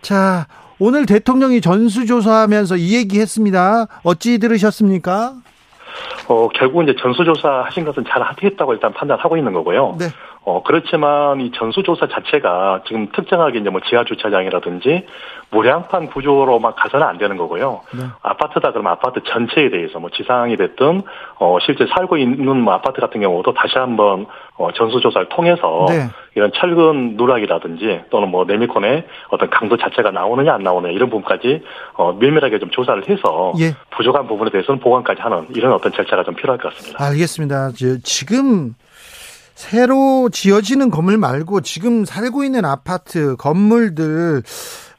[0.00, 0.46] 자
[0.78, 3.86] 오늘 대통령이 전수조사하면서 이 얘기 했습니다.
[4.02, 5.34] 어찌 들으셨습니까?
[6.28, 9.96] 어, 결국 이제 전수조사 하신 것은 잘 하겠다고 일단 판단하고 있는 거고요.
[9.98, 10.06] 네.
[10.44, 15.06] 어, 그렇지만 이 전수조사 자체가 지금 특정하게 이제 뭐 지하 주차장이라든지
[15.50, 17.82] 무량판 구조로만 가서는 안 되는 거고요.
[17.94, 18.04] 네.
[18.22, 21.02] 아파트다 그러면 아파트 전체에 대해서 뭐 지상이 됐든
[21.38, 24.26] 어 실제 살고 있는 뭐 아파트 같은 경우도 다시 한번
[24.56, 26.08] 어 전수조사를 통해서 네.
[26.34, 31.62] 이런 철근 누락이라든지 또는 뭐 네미콘의 어떤 강도 자체가 나오느냐 안 나오느냐 이런 부분까지
[31.94, 33.74] 어 밀밀하게 좀 조사를 해서 예.
[33.90, 37.04] 부족한 부분에 대해서는 보완까지 하는 이런 어떤 절차가 좀 필요할 것 같습니다.
[37.04, 37.70] 알겠습니다.
[37.76, 38.74] 저, 지금
[39.62, 44.42] 새로 지어지는 건물 말고 지금 살고 있는 아파트 건물들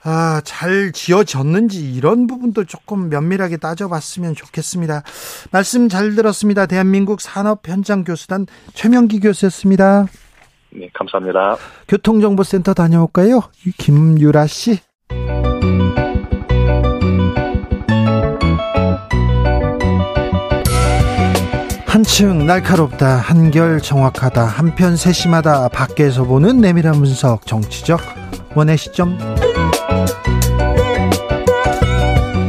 [0.06, 5.04] 아, 잘 지어졌는지 이런 부분도 조금 면밀하게 따져봤으면 좋겠습니다.
[5.52, 6.66] 말씀 잘 들었습니다.
[6.66, 10.08] 대한민국 산업 현장 교수단 최명기 교수였습니다.
[10.72, 11.58] 네, 감사합니다.
[11.90, 13.42] 교통정보센터 다녀올까요?
[13.78, 14.80] 김유라 씨.
[22.04, 27.98] 한층 날카롭다, 한결 정확하다, 한편 세심하다, 밖에서 보는 내밀한 분석, 정치적
[28.56, 29.18] 원의 시점.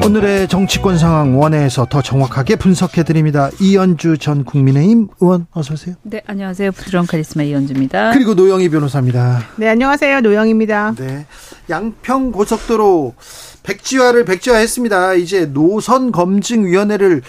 [0.04, 3.48] 오늘의 정치권 상황 원회에서 더 정확하게 분석해 드립니다.
[3.60, 5.94] 이연주 전 국민의힘 의원 어서 오세요.
[6.02, 6.72] 네, 안녕하세요.
[6.72, 8.10] 부드러운 카리스마 이현주입니다.
[8.10, 9.40] 그리고 노영희 변호사입니다.
[9.54, 10.20] 네, 안녕하세요.
[10.22, 10.96] 노영입니다.
[10.98, 11.26] 네.
[11.70, 13.14] 양평 고속도로
[13.62, 15.14] 백지화를 백지화했습니다.
[15.14, 17.22] 이제 노선 검증 위원회를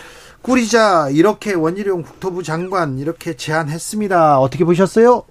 [0.45, 4.39] 꾸리자 이렇게 원희룡 국토부 장관 이렇게 제안했습니다.
[4.39, 5.23] 어떻게 보셨어요?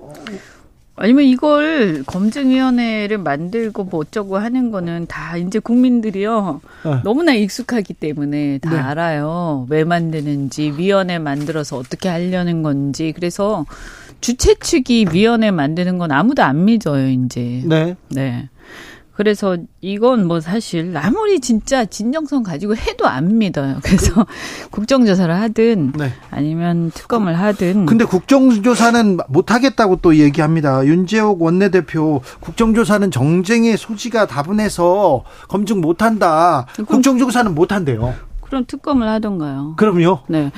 [0.96, 6.61] 아니면 이걸 검증위원회를 만들고 뭐 어쩌고 하는 거는 다 이제 국민들이요.
[6.85, 7.00] 네.
[7.05, 8.77] 너무나 익숙하기 때문에 다 네.
[8.79, 9.66] 알아요.
[9.70, 13.12] 왜 만드는지, 위원회 만들어서 어떻게 하려는 건지.
[13.14, 13.66] 그래서
[14.20, 17.62] 주최 측이 위원회 만드는 건 아무도 안 믿어요, 이제.
[17.64, 17.96] 네.
[18.09, 18.48] 네.
[19.14, 23.79] 그래서 이건 뭐 사실 아무리 진짜 진정성 가지고 해도 안 믿어요.
[23.83, 24.27] 그래서
[24.70, 26.12] 국정조사를 하든 네.
[26.31, 30.85] 아니면 특검을 하든 근데 국정조사는 못하겠다고 또 얘기합니다.
[30.85, 36.66] 윤재옥 원내대표 국정조사는 정쟁의 소지가 다분해서 검증 못한다.
[36.87, 38.14] 국정조사는 못한대요.
[38.40, 39.74] 그럼 특검을 하던가요.
[39.77, 40.20] 그럼요.
[40.29, 40.50] 네.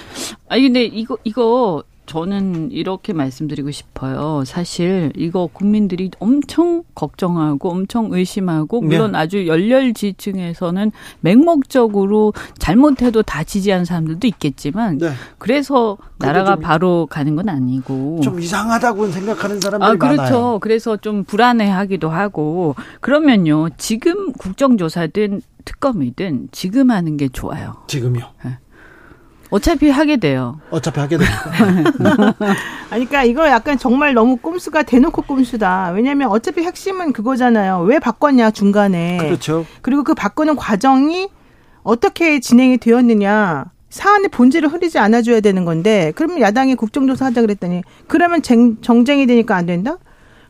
[0.48, 4.44] 아니 근데 이거 이거 저는 이렇게 말씀드리고 싶어요.
[4.46, 13.84] 사실 이거 국민들이 엄청 걱정하고 엄청 의심하고 물론 아주 열렬 지층에서는 맹목적으로 잘못해도 다 지지하는
[13.84, 15.10] 사람들도 있겠지만 네.
[15.38, 20.22] 그래서 나라가 좀- 바로 가는 건 아니고 좀 이상하다고 생각하는 사람들이 아, 그렇죠.
[20.22, 20.58] 많아요.
[20.60, 23.68] 그래서 좀 불안해하기도 하고 그러면요.
[23.76, 27.74] 지금 국정조사든 특검이든 지금 하는 게 좋아요.
[27.88, 28.20] 지금요.
[29.50, 30.60] 어차피 하게 돼요.
[30.70, 31.50] 어차피 하게 되니까.
[32.90, 35.90] 아니, 그러니까 이거 약간 정말 너무 꼼수가 대놓고 꼼수다.
[35.94, 37.80] 왜냐면 어차피 핵심은 그거잖아요.
[37.82, 39.18] 왜 바꿨냐, 중간에.
[39.18, 39.64] 그렇죠.
[39.82, 41.28] 그리고 그 바꾸는 과정이
[41.82, 43.66] 어떻게 진행이 되었느냐.
[43.88, 49.56] 사안의 본질을 흐리지 않아줘야 되는 건데, 그러면 야당이 국정조사 하자 그랬더니, 그러면 쟁- 정쟁이 되니까
[49.56, 49.96] 안 된다?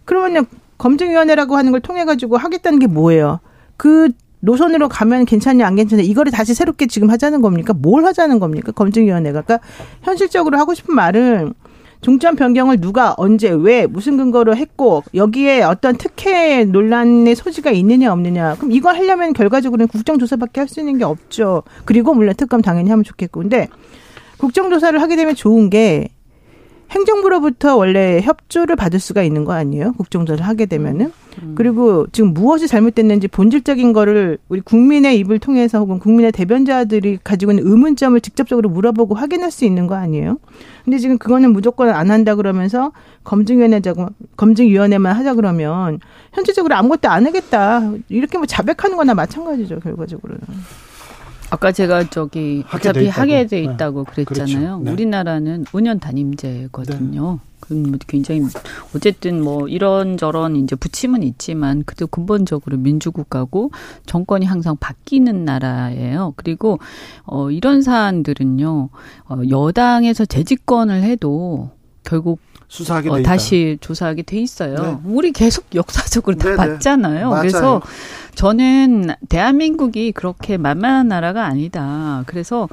[0.04, 0.46] 그러면
[0.78, 3.40] 검증위원회라고 하는 걸 통해가지고 하겠다는 게 뭐예요?
[3.76, 4.08] 그
[4.46, 7.74] 노선으로 가면 괜찮냐, 안 괜찮냐, 이거를 다시 새롭게 지금 하자는 겁니까?
[7.74, 8.70] 뭘 하자는 겁니까?
[8.72, 9.42] 검증위원회가.
[9.42, 9.66] 그러니까
[10.02, 11.52] 현실적으로 하고 싶은 말은
[12.00, 18.54] 중점 변경을 누가 언제 왜 무슨 근거로 했고 여기에 어떤 특혜 논란의 소지가 있느냐 없느냐
[18.56, 23.02] 그럼 이걸 하려면 결과적으로는 국정조사밖에 할 수 있는 게 없죠 그리고 물론 특검 당연히 하면
[23.02, 23.68] 좋겠고 근데
[24.38, 26.10] 국정조사를 하게 되면 좋은 게
[26.90, 31.12] 행정부로부터 원래 협조를 받을 수가 있는 거 아니에요 국정조사를 하게 되면은
[31.54, 37.66] 그리고 지금 무엇이 잘못됐는지 본질적인 거를 우리 국민의 입을 통해서 혹은 국민의 대변자들이 가지고 있는
[37.66, 40.38] 의문점을 직접적으로 물어보고 확인할 수 있는 거 아니에요?
[40.84, 42.92] 근데 지금 그거는 무조건 안 한다 그러면서
[43.24, 46.00] 검증위원회 자고 검증위원회만 하자 그러면
[46.32, 50.40] 현실적으로 아무것도 안 하겠다 이렇게 뭐 자백하는 거나 마찬가지죠 결과적으로는.
[51.50, 53.20] 아까 제가 저기 어차피 돼 있다고.
[53.20, 53.72] 하게 돼 네.
[53.72, 54.58] 있다고 그랬잖아요.
[54.58, 54.78] 그렇죠.
[54.82, 54.90] 네.
[54.90, 57.38] 우리나라는 5년 단임제거든요.
[57.60, 58.42] 그건 뭐 굉장히
[58.94, 63.70] 어쨌든 뭐 이런저런 이제 부침은 있지만 그래도 근본적으로 민주국가고
[64.06, 66.34] 정권이 항상 바뀌는 나라예요.
[66.36, 66.78] 그리고
[67.24, 68.88] 어 이런 사안들은요.
[69.28, 71.70] 어 여당에서 재집권을 해도
[72.04, 73.22] 결국 수사하게 돼 어.
[73.22, 74.74] 다시 조사하게 돼 있어요.
[74.74, 74.96] 네.
[75.04, 76.56] 우리 계속 역사적으로 다 네네.
[76.56, 77.30] 봤잖아요.
[77.30, 77.40] 맞아요.
[77.40, 77.82] 그래서
[78.34, 82.24] 저는 대한민국이 그렇게 만만한 나라가 아니다.
[82.26, 82.68] 그래서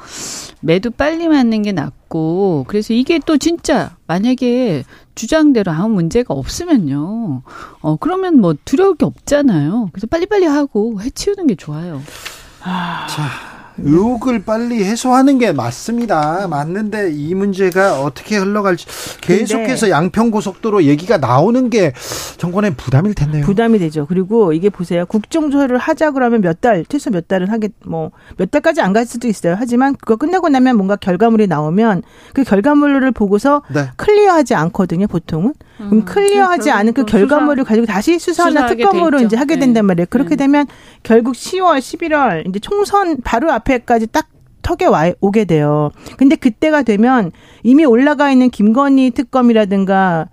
[0.61, 4.83] 매도 빨리 맞는 게 낫고 그래서 이게 또 진짜 만약에
[5.15, 7.43] 주장대로 아무 문제가 없으면요.
[7.81, 9.89] 어 그러면 뭐 두려울 게 없잖아요.
[9.93, 12.01] 그래서 빨리빨리 하고 해치우는 게 좋아요.
[12.63, 13.29] 자,
[13.77, 16.47] 의혹을 빨리 해소하는 게 맞습니다.
[16.47, 18.85] 맞는데 이 문제가 어떻게 흘러갈지
[19.21, 21.93] 계속해서 양평 고속도로 얘기가 나오는 게
[22.37, 23.45] 정권의 부담일 텐데요.
[23.45, 24.05] 부담이 되죠.
[24.05, 25.05] 그리고 이게 보세요.
[25.05, 29.27] 국정조사를 하자 그러면 몇 달, 최소 몇 달은 하겠, 뭐, 몇 달까지 안 갈 수도
[29.27, 29.55] 있어요.
[29.57, 32.03] 하지만 그거 끝나고 나면 뭔가 결과물이 나오면
[32.35, 33.89] 그 결과물을 보고서 네.
[33.97, 35.53] 클리어하지 않거든요, 보통은.
[35.77, 39.19] 그럼 음, 클리어하지 그- 않은 그그 결과물을 가지고 다시 수사나 특검으로.
[39.21, 39.61] 이제 하게 네.
[39.61, 40.05] 된단 말이에요.
[40.11, 40.35] 그렇게 네.
[40.43, 40.67] 되면
[41.01, 44.27] 결국 10월, 11월 이제 총선 바로 앞 에까지 딱
[44.61, 45.91] 턱에 와 오게 돼요.
[46.17, 47.31] 근데 그때가 되면
[47.63, 50.29] 이미 올라가 있는 김건희 특검이라든가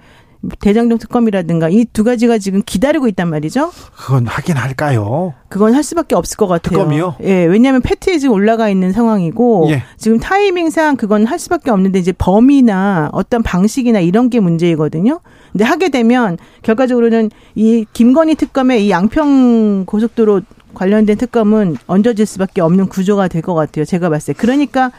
[0.60, 3.70] 대장동 특검이라든가 이 두 가지가 지금 기다리고 있단 말이죠.
[3.94, 5.34] 그건 하긴 할까요?
[5.50, 6.78] 그건 할 수밖에 없을 것 같아요.
[6.78, 7.16] 특검이요?
[7.24, 9.82] 예, 왜냐하면 패트에 지금 올라가 있는 상황이고 예.
[9.98, 15.20] 지금 타이밍상 그건 할 수밖에 없는데 이제 범위나 어떤 방식이나 이런 게 문제이거든요.
[15.52, 20.40] 근데 하게 되면 결과적으로는 이 김건희 특검의 이 양평 고속도로
[20.74, 23.85] 관련된 특검은 얹어질 수밖에 없는 구조가 될 것 같아요.
[23.85, 24.40] 제가 봤을 때.
[24.40, 24.92] 그러니까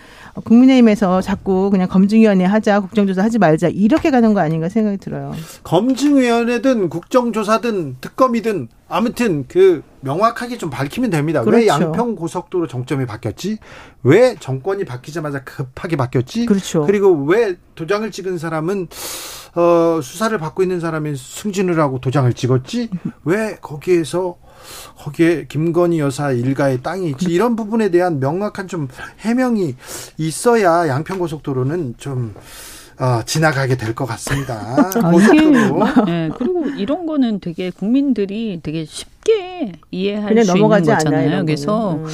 [0.45, 5.34] 국민의힘에서 자꾸 그냥 검증위원회 하자, 국정조사 하지 말자 이렇게 가는 거 아닌가 생각이 들어요.
[5.63, 11.41] 검증위원회든 국정조사든 특검이든 아무튼 그 명확하게 좀 밝히면 됩니다.
[11.41, 11.67] 왜 그렇죠.
[11.67, 13.57] 양평 고속도로 정점이 바뀌었지?
[14.03, 16.45] 왜 정권이 바뀌자마자 급하게 바뀌었지?
[16.45, 16.86] 그렇죠.
[16.86, 18.88] 그리고 왜 도장을 찍은 사람은
[19.55, 22.89] 어, 수사를 받고 있는 사람이 승진을 하고 도장을 찍었지?
[23.25, 24.38] 왜 거기에서
[24.97, 27.26] 거기에 김건희 여사 일가의 땅이 있지?
[27.30, 28.88] 이런 부분에 대한 명확한 좀
[29.19, 29.76] 해명이
[30.17, 32.34] 있어야 양평 고속도로는 좀
[33.00, 34.54] 어, 지나가게 될 것 같습니다.
[35.02, 35.43] 아, 이게.
[36.08, 40.97] 예, 그리고 이런 거는 되게 국민들이 되게 쉽 게 이해할 그냥 수 있는 넘어가지 않아요.
[41.03, 41.27] 거잖아요.
[41.27, 41.93] 이런 그래서.
[41.95, 42.05] 음.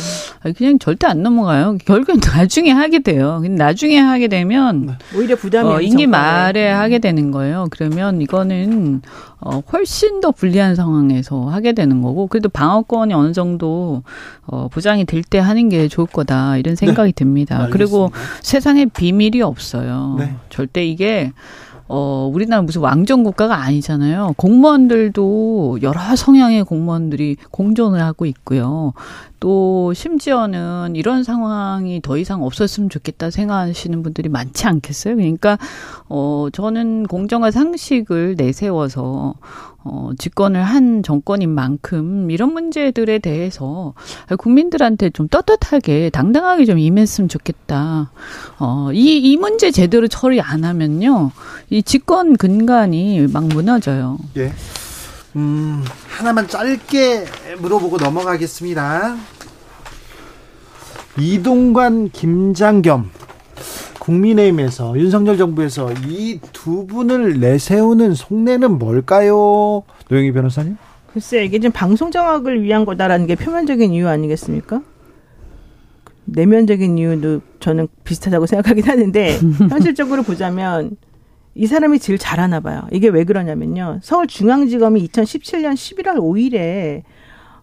[0.56, 1.78] 그냥 절대 안 넘어가요.
[1.86, 3.40] 결국엔 나중에 하게 돼요.
[3.42, 7.68] 근데 나중에 하게 되면 오히려 부담이 어, 임기 말에 하게 되는 거예요.
[7.72, 9.02] 그러면 이거는
[9.40, 14.04] 어, 훨씬 더 불리한 상황에서 하게 되는 거고, 그래도 방어권이 어느 정도
[14.46, 17.68] 어, 보장이 될 때 하는 게 좋을 거다 이런 생각이 듭니다.
[17.72, 18.40] 그리고 알겠습니다.
[18.44, 20.16] 세상에 비밀이 없어요.
[20.20, 20.36] 네.
[20.50, 21.32] 절대 이게
[21.90, 24.34] 어, 우리나라 무슨 왕정 국가가 아니잖아요.
[24.38, 28.94] 공무원들도 여러 성향의 공무원들이 공존을 하고 있고요.
[29.40, 35.16] 또 심지어는 이런 상황이 더 이상 없었으면 좋겠다 생각하시는 분들이 많지 않겠어요.
[35.16, 35.58] 그러니까
[36.10, 39.36] 어 저는 공정과 상식을 내세워서
[39.84, 43.94] 어 집권을 한 정권인 만큼 이런 문제들에 대해서
[44.38, 48.12] 국민들한테 좀 떳떳하게 당당하게 좀 임했으면 좋겠다.
[48.60, 51.32] 어이 이 문제 제대로 처리 안 하면요.
[51.70, 54.18] 이 집권 근간이 막 무너져요.
[54.38, 54.52] 예.
[55.38, 57.26] 음, 하나만 짧게
[57.60, 59.16] 물어보고 넘어가겠습니다.
[61.20, 63.12] 이동관, 김장겸,
[64.00, 69.84] 국민의힘에서 윤석열 정부에서 이 두 분을 내세우는 속내는 뭘까요?
[70.10, 70.76] 노영희 변호사님?
[71.14, 74.82] 글쎄 이게 좀 방송 정확을 위한 거다라는 게 표면적인 이유 아니겠습니까?
[76.26, 80.98] 내면적인 이유도 저는 비슷하다고 생각하긴 하는데 현실적으로 보자면
[81.58, 82.84] 이 사람이 제일 잘하나 봐요.
[82.92, 84.00] 이게 왜 그러냐면요.
[84.04, 87.02] 서울중앙지검이 2017년 11월 5일에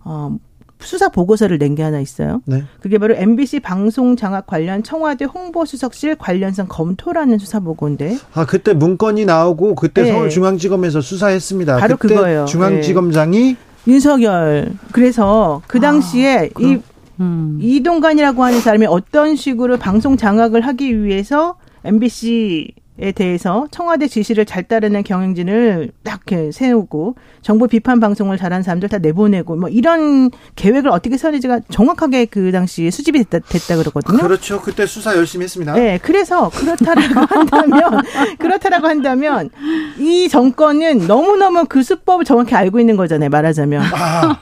[0.05, 0.37] 어,
[0.81, 2.43] 수사 보고서를 낸 게 하나 있어요.
[2.45, 2.65] 네.
[2.81, 9.25] 그게 바로 MBC 방송 장악 관련 청와대 홍보수석실 관련성 검토라는 수사 보고인데 아, 그때 문건이
[9.25, 10.11] 나오고 그때 네.
[10.13, 11.77] 서울중앙지검에서 수사했습니다.
[11.79, 12.45] 바로 그때 그거예요.
[12.47, 16.79] 중앙지검장이 윤석열 그래서 그 당시에 이
[17.21, 17.59] 음.
[17.63, 24.63] 이동관이라고 하는 사람이 어떤 식으로 방송 장악을 하기 위해서 MBC 에 대해서 청와대 지시를 잘
[24.63, 30.91] 따르는 경영진을 딱 이렇게 세우고 정부 비판 방송을 잘하는 사람들 다 내보내고 뭐 이런 계획을
[30.91, 34.19] 어떻게 세웠는지가 정확하게 그 당시에 수집이 됐다, 됐다 그러거든요.
[34.19, 34.61] 그렇죠.
[34.61, 35.75] 그때 수사 열심히 했습니다.
[35.75, 38.03] 네, 그래서 그렇다라고 한다면
[38.39, 39.51] 그렇다라고 한다면
[39.99, 43.29] 이 정권은 너무너무 그 수법을 정확히 알고 있는 거잖아요.
[43.29, 43.83] 말하자면.
[43.83, 44.37] 아,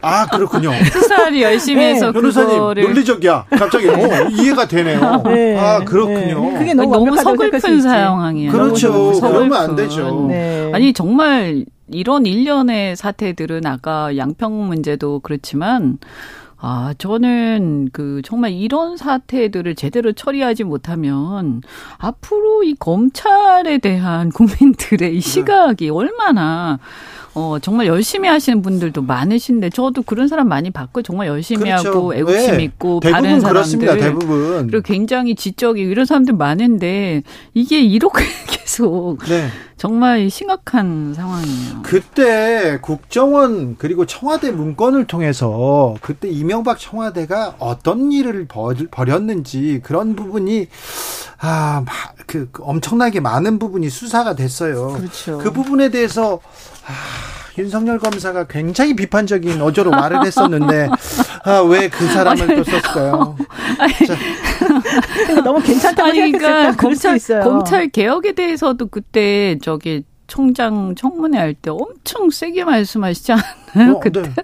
[0.00, 0.72] 아 그렇군요.
[0.92, 3.46] 수사를 열심히 네, 해서 변호사님 그거를 논리적이야.
[3.50, 5.22] 갑자기 어, 이해가 되네요.
[5.24, 6.52] 네, 아 그렇군요.
[6.52, 6.58] 네.
[6.58, 7.82] 그게 너무, 너무 서글픈 있지.
[7.82, 8.52] 상황이에요.
[8.52, 9.12] 그렇죠.
[9.14, 9.48] 서글픈.
[9.48, 10.26] 그러면 안 되죠.
[10.28, 10.70] 네.
[10.74, 15.98] 아니 정말 이런 일련의 사태들은 아까 양평 문제도 그렇지만
[16.60, 21.62] 아 저는 그 정말 이런 사태들을 제대로 처리하지 못하면
[21.98, 26.80] 앞으로 이 검찰에 대한 국민들의 이 시각이 얼마나
[27.38, 32.56] 어 정말 열심히 하시는 분들도 많으신데 저도 그런 사람 많이 봤고 정말 열심히 하고 애국심
[32.56, 32.64] 네.
[32.64, 33.96] 있고 바른 사람들 그렇습니다.
[33.96, 34.66] 대부분.
[34.66, 37.22] 그리고 굉장히 지적이고 이런 사람들 많은데
[37.54, 38.24] 이게 이렇게
[38.68, 39.48] 계속 네.
[39.78, 41.80] 정말 심각한 상황이에요.
[41.82, 50.68] 그때 국정원 그리고 청와대 문건을 통해서 그때 이명박 청와대가 어떤 일을 벌- 벌였는지 그런 부분이
[51.40, 51.82] 아,
[52.26, 54.88] 그, 그 엄청나게 많은 부분이 수사가 됐어요.
[54.98, 55.38] 그렇죠.
[55.38, 56.40] 그 부분에 대해서
[56.86, 56.92] 아,
[57.56, 60.88] 윤석열 검사가 굉장히 비판적인 어조로 말을 했었는데
[61.44, 63.36] 아, 왜 그 사람을 또 썼을까요?
[64.58, 67.18] 그러니까 너무 괜찮다고 아니 그러니까 검찰.
[67.42, 73.96] 검찰 개혁에 대해서 도 그때 저기 총장 청문회 할 때 엄청 세게 말씀하시지 않아요?
[73.96, 74.34] 어, 그때 네.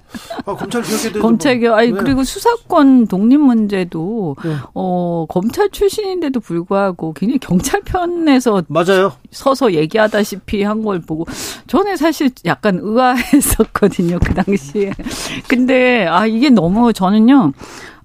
[0.46, 1.98] 아, 검찰 개혁에 대해서 검찰 뭐, 개혁 아니 네.
[1.98, 4.54] 그리고 수사권 독립 문제도 네.
[4.72, 9.12] 어 검찰 출신인데도 불구하고 굉장히 경찰 편에서 맞아요.
[9.30, 11.26] 서서 얘기하다시피 한 걸 보고
[11.66, 14.92] 저는 사실 약간 의아했었거든요 그 당시에
[15.48, 17.52] 근데 아 이게 너무 저는요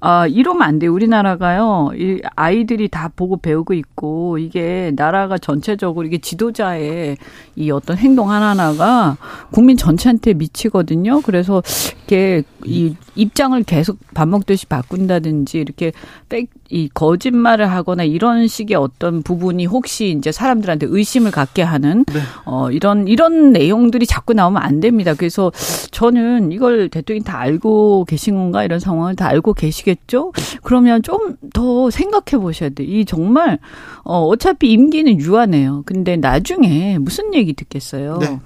[0.02, 0.94] 아 이러면 안 돼요.
[0.94, 7.18] 우리나라가요 이 아이들이 다 보고 배우고 있고 이게 나라가 전체적으로 이게 지도자의
[7.56, 9.17] 이 어떤 행동 하나하나가
[9.52, 11.21] 국민 전체한테 미치거든요.
[11.21, 11.62] 그래서
[12.08, 15.92] 이렇게 이 입장을 계속 밥 먹듯이 바꾼다든지 이렇게
[16.30, 22.06] 백, 이 거짓말을 하거나 이런 식의 어떤 부분이 혹시 이제 사람들한테 의심을 갖게 하는
[22.46, 25.13] 어 이런 이런 내용들이 자꾸 나오면 안 됩니다.
[25.15, 25.52] 그래서
[25.92, 30.32] 저는 이걸 대통령이 다 알고 계신 건가 이런 상황을 다 알고 계시겠죠?
[30.63, 32.84] 그러면 좀 더 생각해 보셔야 돼.
[32.84, 33.60] 이 정말
[34.04, 35.84] 어 어차피 임기는 유한해요.
[35.86, 38.17] 근데 나중에 무슨 얘기 듣겠어요?
[38.20, 38.40] 네.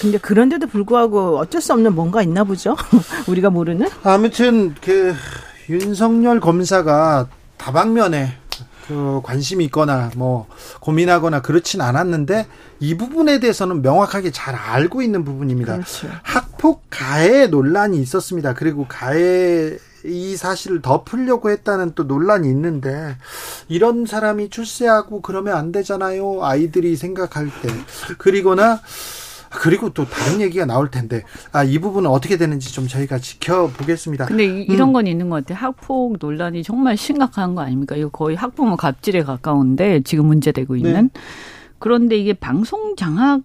[0.00, 2.76] 근데 그런데도 불구하고 어쩔 수 없는 뭔가 있나 보죠.
[3.28, 3.88] 우리가 모르는.
[4.02, 5.14] 아무튼 그
[5.68, 8.36] 윤석열 검사가 다방면에
[8.86, 10.48] 그 관심이 있거나 뭐
[10.80, 12.46] 고민하거나 그렇진 않았는데
[12.80, 15.74] 이 부분에 대해서는 명확하게 잘 알고 있는 부분입니다.
[15.74, 16.08] 그렇죠.
[16.22, 18.54] 학폭 가해 논란이 있었습니다.
[18.54, 23.16] 그리고 가해 이 사실을 덮으려고 했다는 또 논란이 있는데
[23.68, 26.40] 이런 사람이 출세하고 그러면 안 되잖아요.
[26.42, 27.68] 아이들이 생각할 때.
[28.18, 28.80] 그리고나
[29.50, 31.22] 그리고 또 다른 얘기가 나올 텐데
[31.52, 34.26] 아 이 부분은 어떻게 되는지 좀 저희가 지켜보겠습니다.
[34.26, 35.58] 근데 이- 이런 건 있는 것 같아요.
[35.66, 37.96] 학폭 논란이 정말 심각한 거 아닙니까?
[37.96, 41.10] 이거 거의 학부모 갑질에 가까운데 지금 문제되고 있는.
[41.78, 43.40] 그런데 이게 방송 장악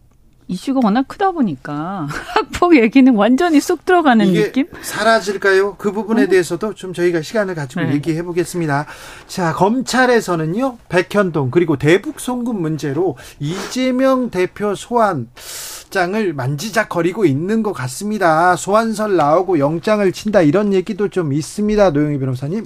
[0.48, 4.68] 이슈가 워낙 크다 보니까 학폭 얘기는 완전히 쏙 들어가는 이게 느낌?
[4.82, 5.76] 사라질까요?
[5.78, 7.94] 그 부분에 대해서도 좀 저희가 시간을 가지고 네.
[7.96, 8.86] 얘기해 보겠습니다.
[9.28, 18.56] 자, 검찰에서는요, 백현동 그리고 대북 송금 문제로 이재명 대표 소환장을 만지작거리고 있는 것 같습니다.
[18.56, 21.90] 소환설 나오고 영장을 친다 이런 얘기도 좀 있습니다.
[21.90, 22.66] 노영희 변호사님.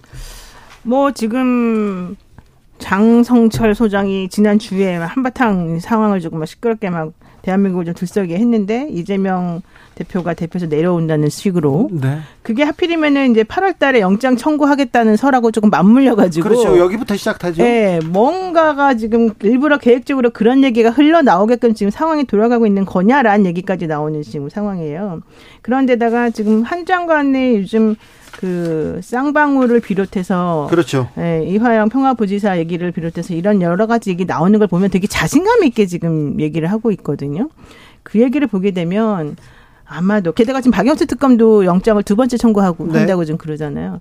[0.84, 2.18] 뭐 지금
[2.80, 7.12] 장성철 소장이 지난 주에 한바탕 상황을 조금 막 시끄럽게 막
[7.42, 9.62] 대한민국을 좀 들썩이게 했는데 이재명
[10.00, 12.20] 대표가 대표에서 내려온다는 식으로 네.
[12.42, 16.78] 그게 하필이면은 이제 8월 달에 영장 청구하겠다는 설하고 조금 맞물려 가지고 그렇죠.
[16.78, 17.62] 여기부터 시작하죠.
[17.64, 24.22] 예, 뭔가가 지금 일부러 계획적으로 그런 얘기가 흘러나오게끔 지금 상황이 돌아가고 있는 거냐라는 얘기까지 나오는
[24.22, 25.22] 지금 상황이에요.
[25.62, 27.96] 그런데다가 지금 한 장관의 요즘
[28.40, 31.10] 그 쌍방울을 비롯해서 그렇죠.
[31.18, 35.86] 예, 이화영 평화부지사 얘기를 비롯해서 이런 여러 가지 얘기 나오는 걸 보면 되게 자신감 있게
[35.88, 37.50] 지금 얘기를 하고 있거든요.
[38.04, 39.36] 그 얘기를 보게 되면
[39.90, 43.00] 아마도 게다가 지금 박영수 특검도 영장을 두 번째 청구하고 네.
[43.00, 44.00] 한다고 좀 그러잖아요.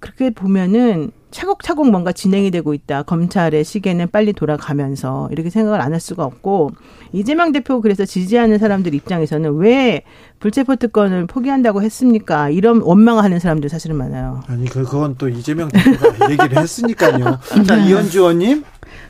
[0.00, 3.02] 그렇게 보면은 차곡차곡 뭔가 진행이 되고 있다.
[3.04, 6.70] 검찰의 시계는 빨리 돌아가면서 이렇게 생각을 안 할 수가 없고
[7.12, 10.02] 이재명 대표 그래서 지지하는 사람들 입장에서는 왜
[10.40, 12.50] 불체포 특권을 포기한다고 했습니까?
[12.50, 14.42] 이런 원망하는 사람들 사실은 많아요.
[14.46, 17.38] 아니 그 그건 또 이재명 대표가 얘기를 했으니까요.
[17.66, 18.62] 자, 이현주 의원님.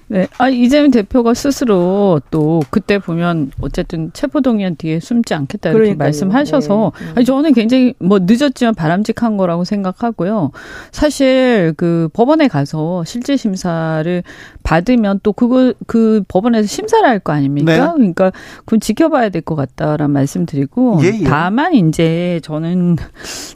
[0.09, 0.27] 네.
[0.39, 6.07] 아, 이재명 대표가 스스로 또 그때 보면 어쨌든 체포동의안 뒤에 숨지 않겠다 이렇게 그러니까요.
[6.07, 7.13] 말씀하셔서 네.
[7.17, 10.51] 아니, 저는 굉장히 뭐 늦었지만 바람직한 거라고 생각하고요.
[10.93, 14.23] 사실 그 법원에 가서 실질 심사를
[14.63, 17.73] 받으면 또 그거 그 법원에서 심사를 할 거 아닙니까?
[17.73, 17.93] 네.
[17.95, 18.33] 그러니까
[18.67, 21.25] 그건 지켜봐야 될 것 같다라는 말씀드리고 예, 예.
[21.25, 22.97] 다만 이제 저는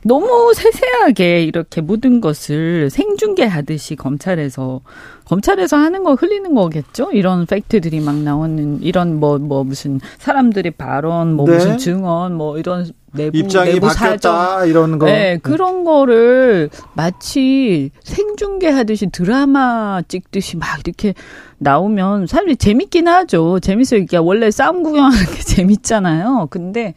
[0.05, 4.81] 너무 세세하게 이렇게 모든 것을 생중계하듯이 검찰에서
[5.29, 7.11] 검찰에서 하는 거 흘리는 거겠죠?
[7.13, 11.55] 이런 팩트들이 막 나오는 이런 뭐뭐 무슨 사람들의 발언, 뭐 네.
[11.55, 14.35] 무슨 증언, 뭐 이런 내부 입장이 내부 사정.
[14.35, 15.07] 바뀌었다 이런 거.
[15.07, 21.13] 네, 그런 거를 마치 생중계하듯이 드라마 찍듯이 막 이렇게
[21.59, 23.61] 나오면 사람들이 재밌긴 하죠.
[23.61, 24.01] 재밌어요.
[24.01, 26.49] 이게 원래 싸움 구경하는 게 재밌잖아요.
[26.51, 26.95] 근데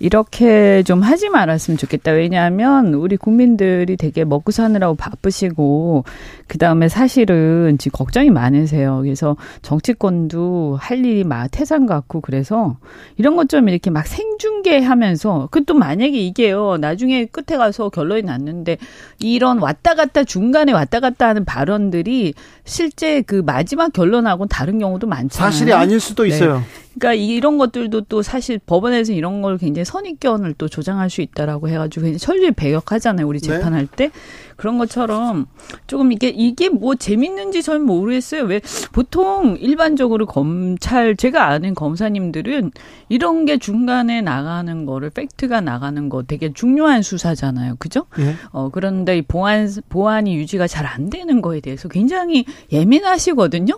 [0.00, 2.12] 이렇게 좀 하지 말았으면 좋겠다.
[2.12, 6.04] 왜냐하면 우리 국민들이 되게 먹고 사느라고 바쁘시고
[6.46, 9.00] 그 다음에 사실은 지금 걱정이 많으세요.
[9.02, 12.76] 그래서 정치권도 할 일이 막 태산 같고 그래서
[13.16, 18.78] 이런 것 좀 이렇게 막 생중계하면서 그 또 만약에 이게요 나중에 끝에 가서 결론이 났는데
[19.18, 22.32] 이런 왔다 갔다 중간에 왔다 갔다 하는 발언들이
[22.64, 25.50] 실제 그 마지막 결론하고 다른 경우도 많잖아요.
[25.50, 26.28] 사실이 아닐 수도 네.
[26.30, 26.62] 있어요.
[26.98, 32.04] 그러니까 이런 것들도 또 사실 법원에서 이런 걸 굉장히 선입견을 또 조장할 수 있다라고 해가지고
[32.04, 33.26] 굉장히 철저히 배격하잖아요.
[33.26, 33.46] 우리 네.
[33.46, 34.10] 재판할 때
[34.56, 35.46] 그런 것처럼
[35.86, 38.42] 조금 이게 이게 뭐 재밌는지 저는 모르겠어요.
[38.42, 38.60] 왜
[38.92, 42.72] 보통 일반적으로 검찰 제가 아는 검사님들은
[43.08, 47.76] 이런 게 중간에 나가는 거를 팩트가 나가는 거 되게 중요한 수사잖아요.
[47.78, 48.06] 그죠?
[48.18, 48.34] 예.
[48.50, 53.74] 어, 그런데 이 보안, 보안이 유지가 잘 안 되는 거에 대해서 굉장히 예민하시거든요.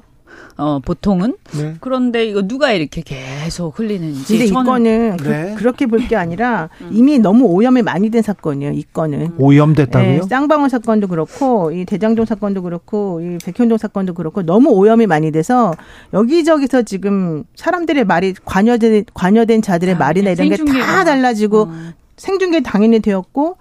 [0.61, 1.37] 어, 보통은.
[1.53, 1.75] 네.
[1.81, 4.25] 그런데 이거 누가 이렇게 계속 흘리는지.
[4.27, 5.55] 근데 이 저는 건은 네.
[5.59, 8.73] 그, 렇게 볼 게 아니라 이미 너무 오염이 많이 된 사건이에요.
[8.73, 9.33] 이 건은.
[9.39, 10.11] 오염됐다고요?
[10.21, 15.31] 네, 쌍방울 사건도 그렇고 이 대장동 사건도 그렇고 이 백현동 사건도 그렇고 너무 오염이 많이
[15.33, 15.73] 돼서
[16.13, 20.81] 여기저기서 지금 사람들의 말이 관여된 관여된 자들의 아, 말이나 이런 게.
[20.81, 21.93] 다 달라지고 음.
[22.21, 23.57] 생중계 당연히 되었고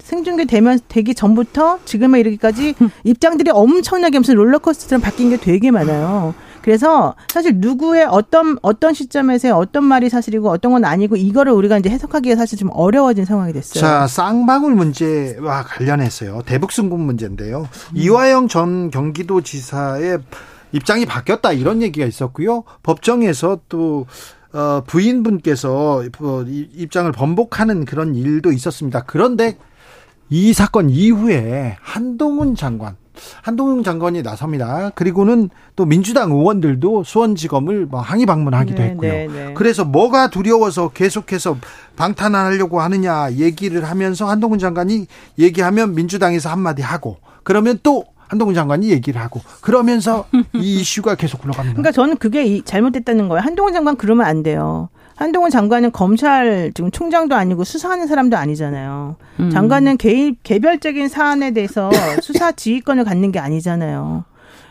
[0.00, 6.34] 생중계 되면 되기 전부터 지금에 이르기까지 입장들이 엄청나게 무슨 롤러코스터처럼 바뀐 게 되게 많아요.
[6.60, 11.88] 그래서 사실 누구의 어떤 어떤 시점에서 어떤 말이 사실이고 어떤 건 아니고 이거를 우리가 이제
[11.88, 13.80] 해석하기가 사실 좀 어려워진 상황이 됐어요.
[13.80, 16.42] 자, 쌍방울 문제와 관련해서요.
[16.44, 17.68] 대북승군 문제인데요.
[17.94, 20.18] 이화영 전 경기도지사의
[20.72, 22.64] 입장이 바뀌었다 이런 얘기가 있었고요.
[22.82, 24.06] 법정에서 또
[24.52, 29.04] 어, 부인분께서 뭐 이- 입장을 번복하는 그런 일도 있었습니다.
[29.06, 29.56] 그런데
[30.28, 32.96] 이 사건 이후에 한동훈 장관,
[33.42, 34.90] 한동훈 장관이 나섭니다.
[34.94, 39.12] 그리고는 또 민주당 의원들도 수원지검을 뭐 항의 방문하기도 네, 했고요.
[39.12, 39.54] 네, 네.
[39.54, 41.56] 그래서 뭐가 두려워서 계속해서
[41.96, 45.06] 방탄하려고 하느냐 얘기를 하면서 한동훈 장관이
[45.38, 50.24] 얘기하면 민주당에서 한마디 하고 그러면 또 한동훈 장관이 얘기를 하고 그러면서
[50.54, 51.74] 이 이슈가 계속 흘러갑니다.
[51.74, 53.42] 그러니까 저는 그게 이- 잘못됐다는 거예요.
[53.42, 54.88] 한동훈 장관 그러면 안 돼요.
[55.16, 59.16] 한동훈 장관은 검찰 지금 총장도 아니고 수사하는 사람도 아니잖아요.
[59.40, 59.50] 음.
[59.50, 61.90] 장관은 개, 개별적인 사안에 대해서
[62.22, 64.24] 수사 지휘권을 갖는 게 아니잖아요.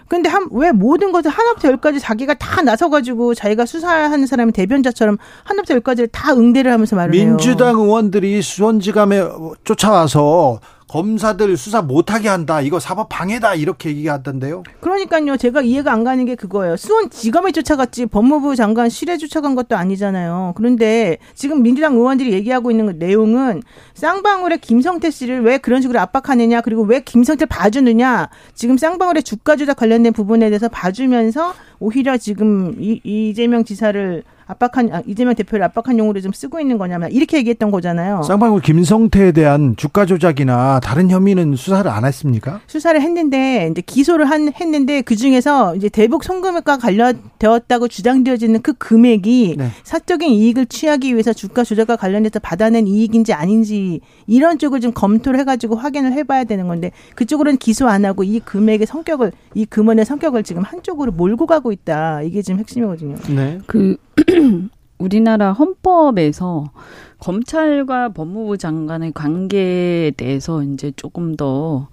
[0.08, 5.76] 근데 한, 왜 모든 것을 하나부터 열까지 자기가 다 나서가지고 자기가 수사하는 사람이 대변자처럼 하나부터
[5.76, 7.26] 열까지를 다 응대를 하면서 말을 해요.
[7.28, 9.22] 민주당 의원들이 수원지감에
[9.66, 10.60] 쫓아와서
[10.90, 12.62] 검사들 수사 못하게 한다.
[12.62, 13.54] 이거 사법 방해다.
[13.54, 14.64] 이렇게 얘기하던데요.
[14.82, 15.38] 그러니까요.
[15.38, 16.78] 제가 이해가 안 가는 게 그거예요.
[16.78, 20.54] 수원 지검에 쫓아갔지 법무부 장관 실에 쫓아간 것도 아니잖아요.
[20.56, 23.62] 그런데 지금 민주당 의원들이 얘기하고 있는 내용은
[23.94, 29.78] 쌍방울의 김성태 씨를 왜 그런 식으로 압박하느냐 그리고 왜 김성태를 봐주느냐 지금 쌍방울의 주가 조작
[29.78, 36.20] 관련된 부분에 대해서 봐주면서 오히려 지금 이, 이재명 지사를 압박한 아, 이재명 대표를 압박한 용어로
[36.22, 38.24] 좀 쓰고 있는 거냐면 이렇게 얘기했던 거잖아요.
[38.24, 42.60] 쌍방울 김성태에 대한 주가 조작이나 다른 혐의는 수사를 안 했습니까?
[42.66, 49.56] 수사를 했는데 이제 기소를 한 했는데 그 중에서 이제 대북 송금과 관련되었다고 주장되어지는 그 금액이
[49.60, 49.70] 네.
[49.84, 55.76] 사적인 이익을 취하기 위해서 주가 조작과 관련해서 받아낸 이익인지 아닌지 이런 쪽을 좀 검토를 해가지고
[55.76, 60.64] 확인을 해봐야 되는 건데 그쪽으로는 기소 안 하고 이 금액의 성격을 이 금원의 성격을 지금
[60.64, 63.16] 한쪽으로 몰고 가고 있다 이게 지금 핵심이거든요.
[63.30, 63.60] 네.
[63.68, 63.96] 그
[65.00, 66.72] 우리나라 헌법에서
[67.20, 71.88] 검찰과 법무부 장관의 관계에 대해서 이제 조금 더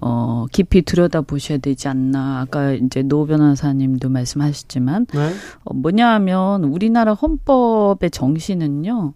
[0.00, 2.40] 어, 깊이 들여다 보셔야 되지 않나.
[2.40, 5.30] 아까 이제 노 변호사님도 말씀하셨지만 네.
[5.64, 9.12] 어, 뭐냐 하면 우리나라 헌법의 정신은요.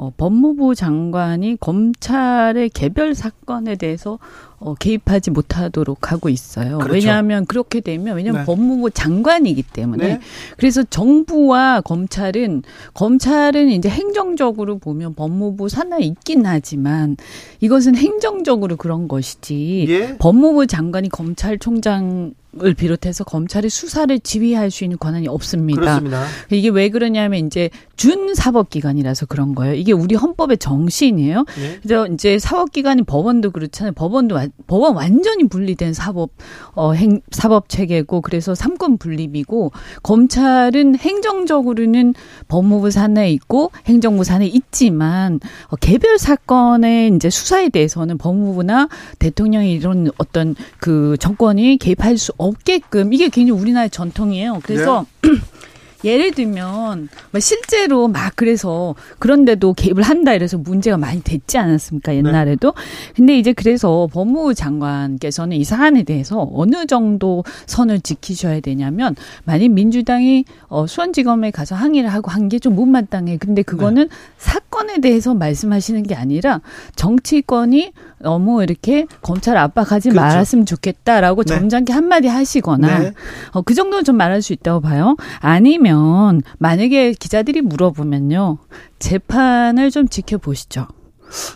[0.00, 4.20] 어, 법무부 장관이 검찰의 개별 사건에 대해서
[4.60, 6.78] 어, 개입하지 못하도록 하고 있어요.
[6.78, 6.94] 그렇죠.
[6.94, 8.46] 왜냐하면 그렇게 되면 왜냐하면 네.
[8.46, 10.20] 법무부 장관이기 때문에 네.
[10.56, 12.62] 그래서 정부와 검찰은
[12.94, 17.16] 검찰은 이제 행정적으로 보면 법무부 산하에 있긴 하지만
[17.60, 20.16] 이것은 행정적으로 그런 것이지 예.
[20.18, 22.34] 법무부 장관이 검찰총장
[22.64, 25.80] 을 비롯해서 검찰의 수사를 지휘할 수 있는 권한이 없습니다.
[25.80, 26.24] 그렇습니다.
[26.50, 29.74] 이게 왜 그러냐면 이제 준 사법기관이라서 그런 거예요.
[29.74, 31.44] 이게 우리 헌법의 정신이에요.
[31.60, 31.78] 예.
[31.82, 33.92] 그래서 이제 사법기관이 법원도 그렇잖아요.
[33.92, 36.30] 법원도 완- 법원 완전히 분리된 사법
[36.74, 42.14] 어 행 사법 체계고 그래서 삼권 분립이고 검찰은 행정적으로는
[42.48, 45.38] 법무부 산하에 있고 행정부 산하에 있지만
[45.68, 48.88] 어, 개별 사건의 이제 수사에 대해서는 법무부나
[49.18, 53.12] 대통령이 이런 어떤 그 정권이 개입할 수 없 게끔.
[53.12, 54.60] 이게 굉장히 우리나라의 전통이에요.
[54.62, 55.06] 그래서
[56.04, 62.14] 예를 들면 막 실제로 막 그래서 그런데도 개입을 한다 이래서 문제가 많이 됐지 않았습니까?
[62.14, 62.72] 옛날에도?
[63.16, 70.44] 근데 이제 그래서 법무부 장관께서는 이 사안에 대해서 어느 정도 선을 지키셔야 되냐면 만약 민주당이
[70.68, 73.38] 어 수원지검에 가서 항의를 하고 한 게 좀 못마땅해.
[73.38, 76.60] 근데 그거는 사건에 대해서 말씀하시는 게 아니라
[76.94, 80.26] 정치권이 너무 이렇게 검찰 압박하지 그렇죠.
[80.26, 81.54] 말았으면 좋겠다라고 네.
[81.54, 83.12] 점잖게 한마디 하시거나 네.
[83.52, 85.16] 어, 그 정도는 좀 말할 수 있다고 봐요.
[85.40, 88.58] 아니면 만약에 기자들이 물어보면요.
[88.98, 90.86] 재판을 좀 지켜보시죠.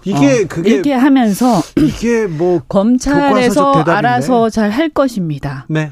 [0.04, 3.72] 이게 어, 그게 이렇게 하면서 이게 뭐 검찰에서.
[3.86, 5.66] 알아서 잘 할 것입니다.
[5.68, 5.90] 네.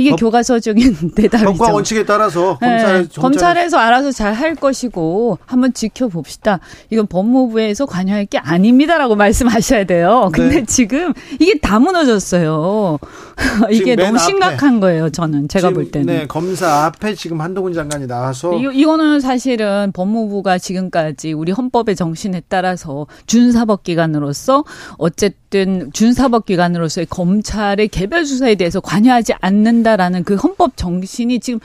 [0.00, 1.52] 이게 법- 교과서적인 대답이죠.
[1.52, 6.60] 법과 원칙에 따라서 네, 검찰 검찰에서 알아서 잘 할 것이고 한번 지켜봅시다.
[6.90, 10.30] 이건 법무부에서 관여할 게 아닙니다라고 말씀하셔야 돼요.
[10.32, 10.64] 근데 네.
[10.66, 12.98] 지금 이게 다 무너졌어요.
[13.70, 14.24] 이게 맨 너무 앞에.
[14.26, 15.10] 심각한 거예요.
[15.10, 16.06] 저는 제가 지금, 볼 때는.
[16.06, 22.42] 네, 검사 앞에 지금 한동훈 장관이 나와서 이, 이거는 사실은 법무부가 지금까지 우리 헌법의 정신에
[22.48, 24.64] 따라서 준사법 기관으로서
[24.98, 25.49] 어쨌든
[25.92, 31.60] 준사법기관으로서의 검찰의 개별 수사에 대해서 관여하지 않는다라는 그 헌법 정신이 지금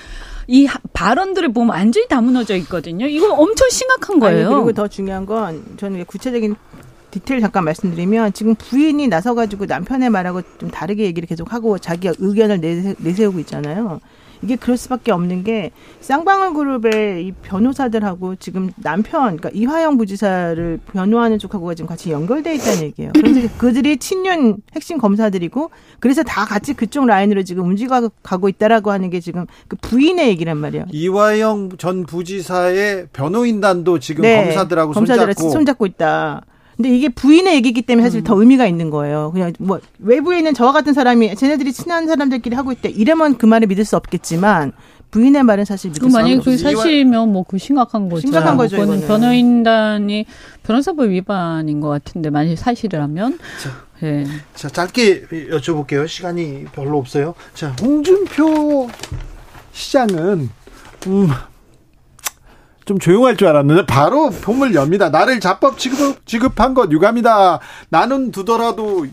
[0.48, 3.08] 이 하- 발언들을 보면 완전히 다 무너져 있거든요.
[3.08, 4.48] 이거 엄청 심각한 거예요.
[4.48, 6.56] 아니, 그리고 더 중요한 건 저는 구체적인
[7.12, 12.60] 디테일 잠깐 말씀드리면 지금 부인이 나서가지고 남편의 말하고 좀 다르게 얘기를 계속 하고 자기 의견을
[12.60, 14.02] 내세, 내세우고 있잖아요.
[14.46, 15.72] 이게 그럴 수밖에 없는 게
[16.02, 22.84] 쌍방울 그룹의 이 변호사들하고 지금 남편, 그러니까 이화영 부지사를 변호하는 쪽하고 지금 같이 연결돼 있다는
[22.84, 23.12] 얘기예요.
[23.14, 29.10] 그래서 그들이 친윤 핵심 검사들이고 그래서 다 같이 그쪽 라인으로 지금 움직여 가고 있다라고 하는
[29.10, 30.86] 게 지금 그 부인의 얘기란 말이에요.
[30.92, 36.44] 이화영 전 부지사의 변호인단도 지금 네, 검사들하고 검사들을 손잡고 손잡고 있다.
[36.76, 39.32] 근데 이게 부인의 얘기이기 때문에 사실 더 의미가 있는 거예요.
[39.34, 42.90] 그냥 뭐 외부에 있는 저와 같은 사람이 쟤네들이 친한 사람들끼리 하고 있대.
[42.90, 44.74] 이러면 그 말을 믿을 수 없겠지만
[45.12, 46.64] 부인의 말은 사실 믿을 그수 만약에 없는 그 거죠.
[46.78, 48.22] 사실이면 뭐 그 심각한 거죠.
[48.22, 49.08] 심각한 거죠, 그거는 이거는.
[49.08, 50.26] 변호인단이
[50.64, 53.40] 변호사법 위반인 것 같은데 만약 사실이라면
[54.04, 54.26] 예.
[54.56, 56.06] 자, 짧게 여쭤볼게요.
[56.06, 57.34] 시간이 별로 없어요.
[57.54, 58.90] 자, 홍준표
[59.72, 60.50] 시장은
[61.08, 61.30] 음,
[62.86, 65.10] 좀 조용할 줄 알았는데 바로 폼을 엽니다.
[65.10, 67.60] 나를 자법 지급, 지급한 것 유감이다.
[67.90, 69.08] 나는 두더라도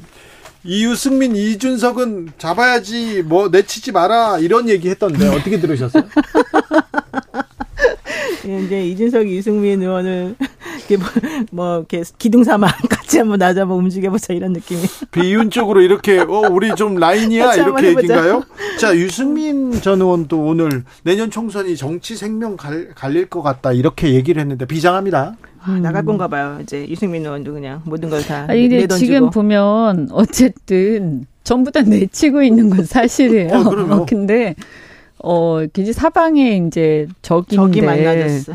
[0.64, 6.04] 이유승민, 이준석은 잡아야지 뭐 내치지 마라 이런 얘기 했던데 어떻게 들으셨어요?
[8.48, 10.34] 예, 이제 이준석, 이승민 의원을
[10.88, 11.06] 이렇게 뭐,
[11.52, 14.80] 뭐 이렇게 기둥 삼아 같이 한번 나도 한번 움직여보자 이런 느낌이.
[15.12, 17.88] 비윤 쪽으로 이렇게 어 우리 좀 라인이야 이렇게.
[17.88, 18.42] 얘기인가요?
[18.80, 24.40] 자 유승민 전 의원도 오늘 내년 총선이 정치 생명 갈, 갈릴 것 같다 이렇게 얘기를
[24.40, 25.36] 했는데 비장합니다.
[25.64, 26.58] 아, 나갈 건가 봐요.
[26.60, 29.06] 이제 이승민 의원도 그냥 모든 걸 다 아니 근데 내던지고.
[29.12, 33.52] 지금 보면 어쨌든 전부 다 내치고 있는 건 사실이에요.
[33.54, 34.06] 어, 그럼요.
[34.06, 34.56] 근데
[35.22, 38.52] 어 굉장히 사방에 이제 적인데 적이 많아졌어.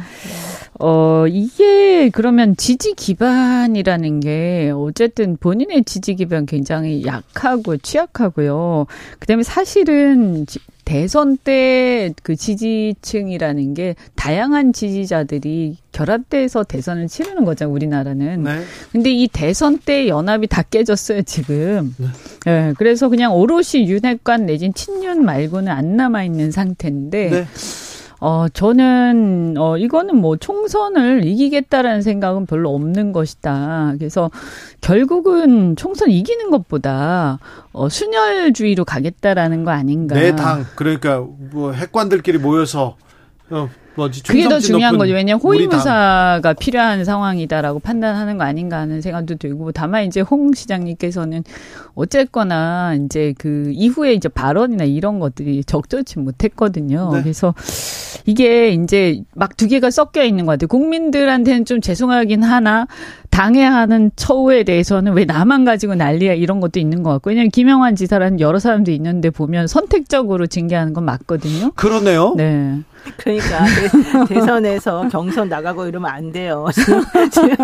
[0.79, 8.85] 어 이게 그러면 지지 기반이라는 게 어쨌든 본인의 지지 기반 굉장히 약하고 취약하고요.
[9.19, 17.67] 그 다음에 사실은 지- 대선 때 그 지지층이라는 게 다양한 지지자들이 결합돼서 대선을 치르는 거죠
[17.69, 18.43] 우리나라는.
[18.43, 18.61] 네.
[18.91, 21.95] 근데 이 대선 때 연합이 다 깨졌어요 지금.
[21.97, 22.07] 네.
[22.47, 27.29] 예, 그래서 그냥 오롯이 윤핵관 내진 친윤 말고는 안 남아 있는 상태인데.
[27.29, 27.45] 네.
[28.19, 33.93] 어, 저는, 어, 이거는 뭐 총선을 이기겠다라는 생각은 별로 없는 것이다.
[33.97, 34.31] 그래서
[34.81, 37.39] 결국은 총선 이기는 것보다,
[37.73, 40.15] 어, 순혈주의로 가겠다라는 거 아닌가.
[40.15, 42.97] 네 내당 그러니까 뭐 핵관들끼리 모여서
[43.49, 45.13] 어 뭐지 그게 더 중요한 거죠.
[45.13, 45.41] 왜냐하면.
[45.41, 51.43] 호위무사가 필요한 상황이다라고 판단하는 거 아닌가 하는 생각도 들고, 다만 이제 홍 시장님께서는
[51.95, 57.11] 어쨌거나 이제 그 이후에 이제 발언이나 이런 것들이 적절치 못했거든요.
[57.13, 57.23] 네.
[57.23, 57.53] 그래서
[58.25, 60.67] 이게 이제 막 두 개가 섞여 있는 것 같아요.
[60.67, 62.85] 국민들한테는 좀 죄송하긴 하나
[63.37, 68.39] 당해하는 처우에 대해서는 왜 나만 가지고 난리야 이런 것도 있는 것 같고 왜냐하면 김영환 지사라는
[68.39, 71.71] 여러 사람도 있는데 보면 선택적으로 징계하는 건 맞거든요.
[71.75, 72.33] 그러네요.
[72.35, 72.79] 네.
[73.15, 73.65] 그러니까
[74.27, 76.65] 대, 선에서 경선 나가고 이러면 안 돼요.
[76.73, 77.55] 지금, 지금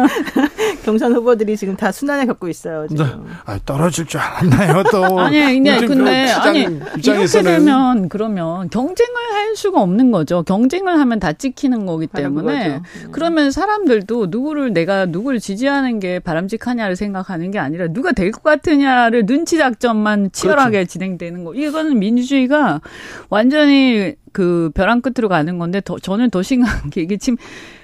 [0.86, 2.88] 경선 후보들이 지금 다 순환을 겪고 있어요.
[2.88, 3.26] 지금.
[3.46, 5.04] 아, 떨어질 줄 알았나요 또?
[5.20, 10.44] 아니, 그냥 홍준표 근데 시장 아니 이렇게 입장에서는 되면 그러면 경쟁을 할 수가 없는 거죠.
[10.44, 12.82] 경쟁을 하면 다 찍히는 거기 때문에.
[13.12, 18.44] 그러면 사람들도 누구를 내가 누구를 지지 하는 게 바람직하냐를 생각하는 게 아니라 누가 될 것
[18.44, 20.90] 같으냐를 눈치 작전만 치열하게 그렇죠.
[20.90, 21.54] 진행되는 거.
[21.54, 22.82] 이거는 민주주의가
[23.30, 27.38] 완전히 그 벼랑 끝으로 가는 건데 더, 저는 더 심각한 게 이게 지금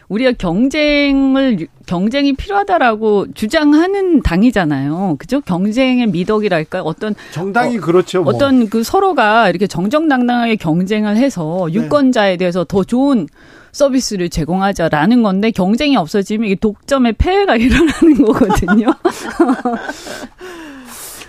[0.09, 5.17] 우리가 경쟁을 경쟁이 필요하다라고 주장하는 당이잖아요.
[5.19, 5.39] 그죠?
[5.41, 8.23] 경쟁의 미덕이랄까 어떤 정당이 어, 그렇죠.
[8.23, 8.33] 뭐.
[8.33, 11.73] 어떤 그 서로가 이렇게 정정당당하게 경쟁을 해서 네.
[11.75, 13.27] 유권자에 대해서 더 좋은
[13.71, 18.93] 서비스를 제공하자라는 건데 경쟁이 없어지면 이게 독점의 폐해가 일어나는 거거든요.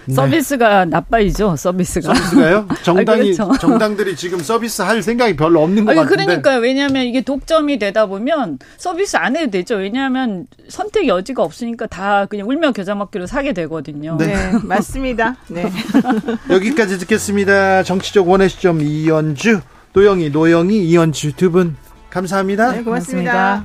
[0.06, 0.14] 네.
[0.14, 2.14] 서비스가 나빠지죠, 서비스가.
[2.14, 2.66] 서비스가요?
[2.82, 3.52] 정당이 그렇죠.
[3.60, 6.24] 정당들이 지금 서비스 할 생각이 별로 없는 것 아니, 같은데.
[6.24, 9.76] 그러니까 왜냐하면 이게 독점이 되다 보면 서비스 안 해도 되죠.
[9.76, 14.16] 왜냐하면 선택 여지가 없으니까 다 그냥 울며 겨자 먹기로 사게 되거든요.
[14.18, 14.26] 네.
[14.26, 15.36] 네, 맞습니다.
[15.48, 15.70] 네.
[16.50, 17.84] 여기까지 듣겠습니다.
[17.84, 19.60] 정치적 원의 시점 이연주,
[19.92, 21.76] 노영희, 노영희, 이연주 두 분
[22.10, 22.72] 감사합니다.
[22.72, 23.64] 네, 고맙습니다.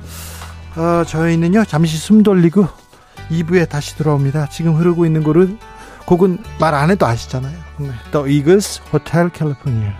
[0.76, 2.66] 어, 저희는요 잠시 숨 돌리고
[3.30, 4.48] 2부에 다시 돌아옵니다.
[4.50, 5.58] 지금 흐르고 있는 곡은
[6.06, 7.56] 곡은 말 안 해도 아시잖아요.
[7.78, 7.90] 네.
[8.12, 9.92] The Eagles Hotel California.